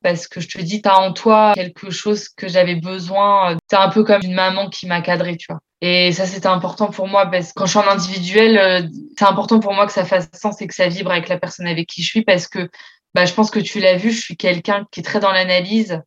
parce 0.02 0.28
que 0.28 0.42
je 0.42 0.48
te 0.48 0.60
dis, 0.60 0.82
tu 0.82 0.90
as 0.90 1.00
en 1.00 1.14
toi 1.14 1.54
quelque 1.56 1.90
chose 1.90 2.28
que 2.30 2.48
j'avais 2.48 2.76
besoin. 2.76 3.58
Tu 3.70 3.76
un 3.76 3.90
peu 3.90 4.04
comme 4.04 4.22
une 4.24 4.34
maman 4.34 4.70
qui 4.70 4.88
m'a 4.88 5.02
cadré, 5.02 5.38
tu 5.38 5.48
vois. 5.50 5.60
Et 5.82 6.12
ça, 6.12 6.26
c'était 6.26 6.48
important 6.48 6.90
pour 6.90 7.08
moi 7.08 7.26
parce 7.28 7.50
que 7.50 7.54
quand 7.56 7.66
je 7.66 7.72
suis 7.72 7.80
en 7.80 7.88
individuel, 7.88 8.58
euh, 8.58 8.88
c'est 9.18 9.26
important 9.26 9.60
pour 9.60 9.74
moi 9.74 9.86
que 9.86 9.92
ça 9.92 10.06
fasse 10.06 10.30
sens 10.34 10.62
et 10.62 10.68
que 10.68 10.76
ça 10.76 10.88
vibre 10.88 11.12
avec 11.12 11.28
la 11.28 11.40
personne 11.40 11.68
avec 11.68 11.88
qui 11.88 12.04
je 12.04 12.08
suis 12.08 12.24
parce 12.24 12.48
que 12.48 12.70
bah, 13.14 13.26
je 13.26 13.34
pense 13.34 13.52
que 13.52 13.60
tu 13.60 13.80
l'as 13.80 13.96
vu, 13.96 14.12
je 14.12 14.22
suis 14.22 14.38
quelqu'un 14.38 14.86
qui 14.92 15.00
est 15.00 15.04
très 15.04 15.20
dans 15.20 15.32
l'analyse. 15.32 16.02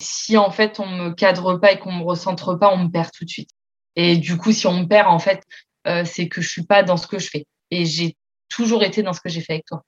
Si 0.00 0.36
en 0.36 0.50
fait 0.50 0.80
on 0.80 0.86
me 0.86 1.10
cadre 1.10 1.54
pas 1.56 1.72
et 1.72 1.78
qu'on 1.78 1.92
me 1.92 2.04
recentre 2.04 2.58
pas, 2.58 2.72
on 2.72 2.78
me 2.78 2.88
perd 2.88 3.10
tout 3.12 3.24
de 3.24 3.30
suite. 3.30 3.50
Et 3.96 4.16
du 4.16 4.36
coup, 4.36 4.52
si 4.52 4.66
on 4.66 4.80
me 4.80 4.86
perd, 4.86 5.08
en 5.08 5.20
fait, 5.20 5.42
euh, 5.86 6.04
c'est 6.04 6.28
que 6.28 6.40
je 6.40 6.48
suis 6.48 6.64
pas 6.64 6.82
dans 6.82 6.96
ce 6.96 7.06
que 7.06 7.18
je 7.18 7.30
fais. 7.30 7.46
Et 7.70 7.86
j'ai 7.86 8.16
toujours 8.54 8.82
été 8.82 9.02
dans 9.02 9.12
ce 9.12 9.20
que 9.20 9.28
j'ai 9.28 9.40
fait 9.40 9.54
avec 9.54 9.66
toi. 9.66 9.82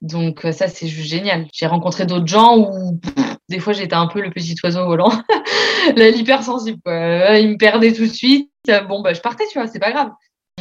Donc 0.00 0.44
euh, 0.44 0.52
ça, 0.52 0.68
c'est 0.68 0.88
juste 0.88 1.08
génial. 1.08 1.46
J'ai 1.52 1.66
rencontré 1.66 2.06
d'autres 2.06 2.26
gens 2.26 2.58
où 2.58 3.00
des 3.48 3.58
fois 3.58 3.72
j'étais 3.72 3.94
un 3.94 4.06
peu 4.06 4.20
le 4.20 4.30
petit 4.30 4.54
oiseau 4.64 4.86
volant, 4.86 5.12
l'hypersensible. 5.96 6.80
Euh, 6.86 7.38
il 7.38 7.50
me 7.50 7.56
perdait 7.56 7.92
tout 7.92 8.06
de 8.06 8.12
suite. 8.12 8.50
Bon, 8.88 9.02
bah, 9.02 9.12
je 9.12 9.20
partais, 9.20 9.44
tu 9.50 9.58
vois, 9.58 9.68
c'est 9.68 9.80
pas 9.80 9.92
grave. 9.92 10.10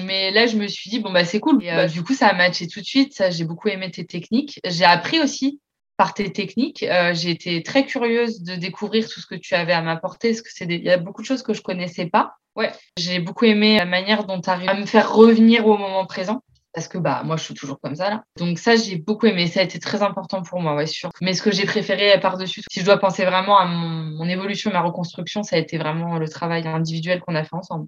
Mais 0.05 0.31
là, 0.31 0.47
je 0.47 0.57
me 0.57 0.67
suis 0.67 0.89
dit, 0.89 0.99
bon, 0.99 1.11
bah, 1.11 1.25
c'est 1.25 1.39
cool. 1.39 1.61
Euh, 1.65 1.87
du 1.87 2.03
coup, 2.03 2.13
ça 2.13 2.27
a 2.27 2.33
matché 2.33 2.67
tout 2.67 2.79
de 2.79 2.85
suite. 2.85 3.13
Ça, 3.13 3.29
j'ai 3.29 3.43
beaucoup 3.43 3.67
aimé 3.67 3.91
tes 3.91 4.05
techniques. 4.05 4.59
J'ai 4.65 4.85
appris 4.85 5.19
aussi 5.19 5.59
par 5.97 6.13
tes 6.13 6.31
techniques. 6.31 6.83
Euh, 6.83 7.13
j'ai 7.13 7.31
été 7.31 7.61
très 7.63 7.85
curieuse 7.85 8.41
de 8.41 8.55
découvrir 8.55 9.07
tout 9.07 9.19
ce 9.19 9.27
que 9.27 9.35
tu 9.35 9.53
avais 9.55 9.73
à 9.73 9.81
m'apporter, 9.81 10.29
parce 10.29 10.41
que 10.41 10.49
c'est 10.51 10.65
il 10.65 10.83
y 10.83 10.89
a 10.89 10.97
beaucoup 10.97 11.21
de 11.21 11.27
choses 11.27 11.43
que 11.43 11.53
je 11.53 11.61
connaissais 11.61 12.05
pas. 12.05 12.35
Ouais, 12.55 12.71
j'ai 12.97 13.19
beaucoup 13.19 13.45
aimé 13.45 13.77
la 13.77 13.85
manière 13.85 14.23
dont 14.25 14.39
tu 14.41 14.49
arrives 14.49 14.69
à 14.69 14.73
me 14.73 14.85
faire 14.85 15.13
revenir 15.13 15.67
au 15.67 15.77
moment 15.77 16.05
présent. 16.05 16.41
Parce 16.73 16.87
que 16.87 16.97
bah 16.99 17.23
moi 17.23 17.35
je 17.35 17.43
suis 17.43 17.53
toujours 17.55 17.79
comme 17.79 17.95
ça 17.95 18.09
là. 18.09 18.23
Donc 18.37 18.59
ça 18.59 18.75
j'ai 18.75 18.97
beaucoup 18.97 19.25
aimé, 19.25 19.47
ça 19.47 19.61
a 19.61 19.63
été 19.63 19.79
très 19.79 20.03
important 20.03 20.43
pour 20.43 20.61
moi, 20.61 20.75
ouais 20.75 20.85
sûr. 20.85 21.09
Mais 21.21 21.33
ce 21.33 21.41
que 21.41 21.51
j'ai 21.51 21.65
préféré 21.65 22.19
par-dessus, 22.19 22.61
si 22.71 22.81
je 22.81 22.85
dois 22.85 22.97
penser 22.97 23.25
vraiment 23.25 23.57
à 23.57 23.65
mon, 23.65 23.87
mon 24.17 24.29
évolution, 24.29 24.71
ma 24.71 24.81
reconstruction, 24.81 25.41
ça 25.41 25.55
a 25.55 25.59
été 25.59 25.77
vraiment 25.77 26.17
le 26.19 26.29
travail 26.29 26.67
individuel 26.67 27.21
qu'on 27.21 27.35
a 27.35 27.43
fait 27.43 27.55
ensemble. 27.55 27.87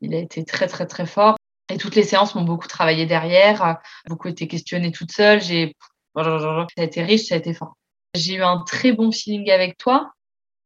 Il 0.00 0.14
a 0.14 0.18
été 0.18 0.44
très 0.44 0.66
très 0.66 0.86
très 0.86 1.06
fort. 1.06 1.36
Et 1.72 1.78
toutes 1.78 1.94
les 1.94 2.02
séances 2.02 2.34
m'ont 2.34 2.42
beaucoup 2.42 2.66
travaillé 2.68 3.06
derrière, 3.06 3.78
beaucoup 4.08 4.28
été 4.28 4.48
questionnée 4.48 4.90
toute 4.90 5.12
seule. 5.12 5.40
J'ai 5.40 5.74
ça 6.14 6.66
a 6.76 6.82
été 6.82 7.02
riche, 7.02 7.28
ça 7.28 7.36
a 7.36 7.38
été 7.38 7.54
fort. 7.54 7.76
J'ai 8.14 8.34
eu 8.34 8.42
un 8.42 8.62
très 8.66 8.92
bon 8.92 9.10
feeling 9.10 9.50
avec 9.50 9.78
toi. 9.78 10.10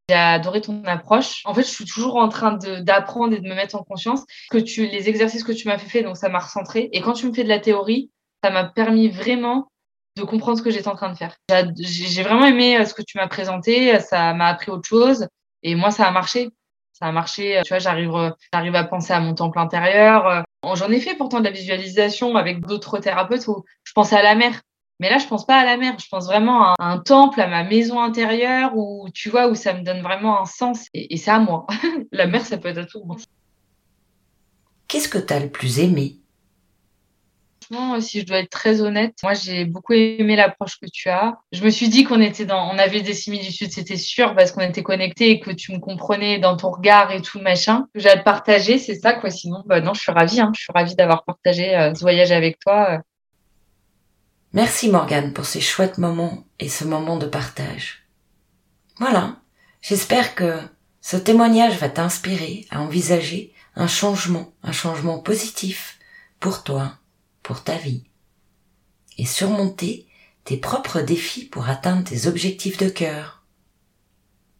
J'ai 0.08 0.14
adoré 0.14 0.60
ton 0.60 0.84
approche. 0.84 1.42
En 1.46 1.52
fait, 1.52 1.62
je 1.62 1.68
suis 1.68 1.84
toujours 1.84 2.16
en 2.16 2.28
train 2.28 2.58
d'apprendre 2.80 3.34
et 3.34 3.40
de 3.40 3.48
me 3.48 3.54
mettre 3.54 3.74
en 3.74 3.82
conscience 3.82 4.24
que 4.50 4.58
tu, 4.58 4.86
les 4.86 5.08
exercices 5.08 5.42
que 5.42 5.50
tu 5.50 5.66
m'as 5.66 5.78
fait, 5.78 6.04
donc 6.04 6.16
ça 6.16 6.28
m'a 6.28 6.38
recentré. 6.38 6.88
Et 6.92 7.00
quand 7.00 7.12
tu 7.12 7.26
me 7.26 7.32
fais 7.32 7.42
de 7.42 7.48
la 7.48 7.58
théorie, 7.58 8.10
ça 8.44 8.50
m'a 8.50 8.64
permis 8.64 9.08
vraiment 9.08 9.68
de 10.16 10.22
comprendre 10.22 10.58
ce 10.58 10.62
que 10.62 10.70
j'étais 10.70 10.86
en 10.86 10.94
train 10.94 11.10
de 11.10 11.16
faire. 11.16 11.36
J'ai 11.78 12.22
vraiment 12.22 12.46
aimé 12.46 12.78
euh, 12.78 12.84
ce 12.84 12.94
que 12.94 13.02
tu 13.02 13.18
m'as 13.18 13.26
présenté. 13.26 13.98
Ça 13.98 14.32
m'a 14.32 14.46
appris 14.46 14.70
autre 14.70 14.88
chose. 14.88 15.26
Et 15.64 15.74
moi, 15.74 15.90
ça 15.90 16.06
a 16.06 16.12
marché. 16.12 16.50
Ça 16.92 17.06
a 17.06 17.12
marché. 17.12 17.60
Tu 17.64 17.70
vois, 17.70 17.80
j'arrive, 17.80 18.32
j'arrive 18.52 18.76
à 18.76 18.84
penser 18.84 19.12
à 19.12 19.18
mon 19.18 19.34
temple 19.34 19.58
intérieur. 19.58 20.44
J'en 20.74 20.90
ai 20.90 21.00
fait 21.00 21.16
pourtant 21.16 21.40
de 21.40 21.44
la 21.44 21.50
visualisation 21.50 22.36
avec 22.36 22.60
d'autres 22.60 22.98
thérapeutes 23.00 23.48
où 23.48 23.64
je 23.82 23.92
pensais 23.92 24.16
à 24.16 24.22
la 24.22 24.36
mer. 24.36 24.62
Mais 24.98 25.10
là, 25.10 25.18
je 25.18 25.26
pense 25.26 25.46
pas 25.46 25.56
à 25.56 25.64
la 25.64 25.76
mer, 25.76 25.96
je 25.98 26.08
pense 26.08 26.26
vraiment 26.26 26.72
à 26.72 26.74
un 26.78 26.98
temple, 26.98 27.40
à 27.40 27.46
ma 27.46 27.64
maison 27.64 28.00
intérieure, 28.00 28.76
où 28.76 29.08
tu 29.12 29.28
vois, 29.28 29.48
où 29.48 29.54
ça 29.54 29.74
me 29.74 29.82
donne 29.82 30.02
vraiment 30.02 30.40
un 30.40 30.46
sens. 30.46 30.86
Et, 30.94 31.16
c'est 31.16 31.30
à 31.30 31.38
moi. 31.38 31.66
la 32.12 32.26
mer, 32.26 32.44
ça 32.44 32.56
peut 32.56 32.68
être 32.68 32.78
à 32.78 32.86
tout. 32.86 33.02
Qu'est-ce 34.88 35.08
que 35.08 35.18
tu 35.18 35.32
as 35.34 35.40
le 35.40 35.50
plus 35.50 35.80
aimé? 35.80 36.16
Si 38.00 38.20
je 38.20 38.26
dois 38.26 38.38
être 38.38 38.50
très 38.50 38.80
honnête, 38.80 39.14
moi 39.24 39.34
j'ai 39.34 39.64
beaucoup 39.64 39.92
aimé 39.92 40.36
l'approche 40.36 40.78
que 40.78 40.86
tu 40.92 41.08
as. 41.08 41.34
Je 41.50 41.64
me 41.64 41.70
suis 41.70 41.88
dit 41.88 42.04
qu'on 42.04 42.20
était 42.20 42.44
dans, 42.44 42.70
on 42.72 42.78
avait 42.78 43.00
des 43.00 43.12
similitudes, 43.12 43.72
c'était 43.72 43.96
sûr 43.96 44.36
parce 44.36 44.52
qu'on 44.52 44.60
était 44.60 44.84
connectés 44.84 45.30
et 45.30 45.40
que 45.40 45.50
tu 45.50 45.72
me 45.72 45.78
comprenais 45.78 46.38
dans 46.38 46.56
ton 46.56 46.70
regard 46.70 47.10
et 47.10 47.20
tout 47.20 47.40
machin. 47.40 47.86
J'ai 47.96 48.08
à 48.08 48.18
te 48.18 48.22
partager, 48.22 48.78
c'est 48.78 48.94
ça 48.94 49.14
quoi. 49.14 49.30
Sinon, 49.30 49.64
bah 49.66 49.80
non, 49.80 49.94
je 49.94 50.00
suis 50.00 50.12
ravie. 50.12 50.40
Hein. 50.40 50.52
Je 50.54 50.60
suis 50.60 50.72
ravie 50.72 50.94
d'avoir 50.94 51.24
partagé 51.24 51.74
euh, 51.74 51.92
ce 51.92 52.00
voyage 52.02 52.30
avec 52.30 52.60
toi. 52.60 53.00
Merci 54.52 54.88
Morgane 54.88 55.32
pour 55.32 55.44
ces 55.44 55.60
chouettes 55.60 55.98
moments 55.98 56.46
et 56.58 56.68
ce 56.68 56.84
moment 56.84 57.16
de 57.16 57.26
partage. 57.26 58.06
Voilà, 58.98 59.40
j'espère 59.82 60.34
que 60.34 60.58
ce 61.00 61.16
témoignage 61.16 61.78
va 61.78 61.88
t'inspirer 61.88 62.66
à 62.70 62.80
envisager 62.80 63.52
un 63.74 63.86
changement, 63.86 64.52
un 64.62 64.72
changement 64.72 65.18
positif 65.18 65.98
pour 66.40 66.64
toi, 66.64 66.98
pour 67.42 67.62
ta 67.62 67.76
vie, 67.76 68.04
et 69.18 69.26
surmonter 69.26 70.06
tes 70.44 70.56
propres 70.56 71.00
défis 71.00 71.44
pour 71.44 71.68
atteindre 71.68 72.04
tes 72.04 72.26
objectifs 72.26 72.78
de 72.78 72.88
cœur. 72.88 73.44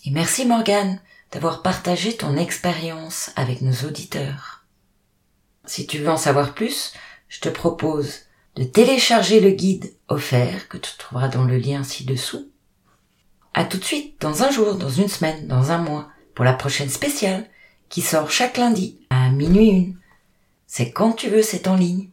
Et 0.04 0.10
merci 0.10 0.44
Morgane 0.44 1.00
d'avoir 1.32 1.62
partagé 1.62 2.16
ton 2.16 2.36
expérience 2.36 3.30
avec 3.36 3.62
nos 3.62 3.86
auditeurs. 3.88 4.64
Si 5.64 5.86
tu 5.86 5.98
veux 5.98 6.10
en 6.10 6.16
savoir 6.16 6.54
plus, 6.54 6.92
je 7.28 7.40
te 7.40 7.48
propose 7.48 8.25
de 8.56 8.64
télécharger 8.64 9.40
le 9.40 9.50
guide 9.50 9.92
offert 10.08 10.68
que 10.68 10.78
tu 10.78 10.90
trouveras 10.98 11.28
dans 11.28 11.44
le 11.44 11.58
lien 11.58 11.84
ci-dessous. 11.84 12.50
À 13.54 13.64
tout 13.64 13.78
de 13.78 13.84
suite, 13.84 14.20
dans 14.20 14.42
un 14.42 14.50
jour, 14.50 14.74
dans 14.74 14.90
une 14.90 15.08
semaine, 15.08 15.46
dans 15.46 15.70
un 15.72 15.78
mois, 15.78 16.08
pour 16.34 16.44
la 16.44 16.52
prochaine 16.52 16.88
spéciale, 16.88 17.48
qui 17.88 18.00
sort 18.00 18.30
chaque 18.30 18.56
lundi 18.56 18.98
à 19.10 19.30
minuit 19.30 19.68
une. 19.68 19.96
C'est 20.66 20.90
quand 20.90 21.12
tu 21.12 21.28
veux, 21.28 21.42
c'est 21.42 21.68
en 21.68 21.76
ligne. 21.76 22.08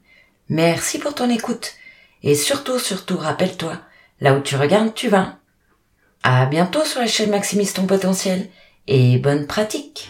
Merci 0.50 1.00
pour 1.00 1.16
ton 1.16 1.30
écoute. 1.30 1.74
Et 2.22 2.36
surtout, 2.36 2.80
surtout, 2.80 3.18
rappelle-toi, 3.18 3.80
là 4.22 4.34
où 4.34 4.42
tu 4.42 4.56
regardes, 4.56 4.94
tu 4.94 5.10
vas. 5.10 5.40
À 6.24 6.46
bientôt 6.46 6.86
sur 6.86 7.02
la 7.02 7.08
chaîne 7.08 7.32
Maximise 7.32 7.74
ton 7.74 7.86
potentiel 7.86 8.50
et 8.88 9.18
bonne 9.18 9.48
pratique. 9.48 10.10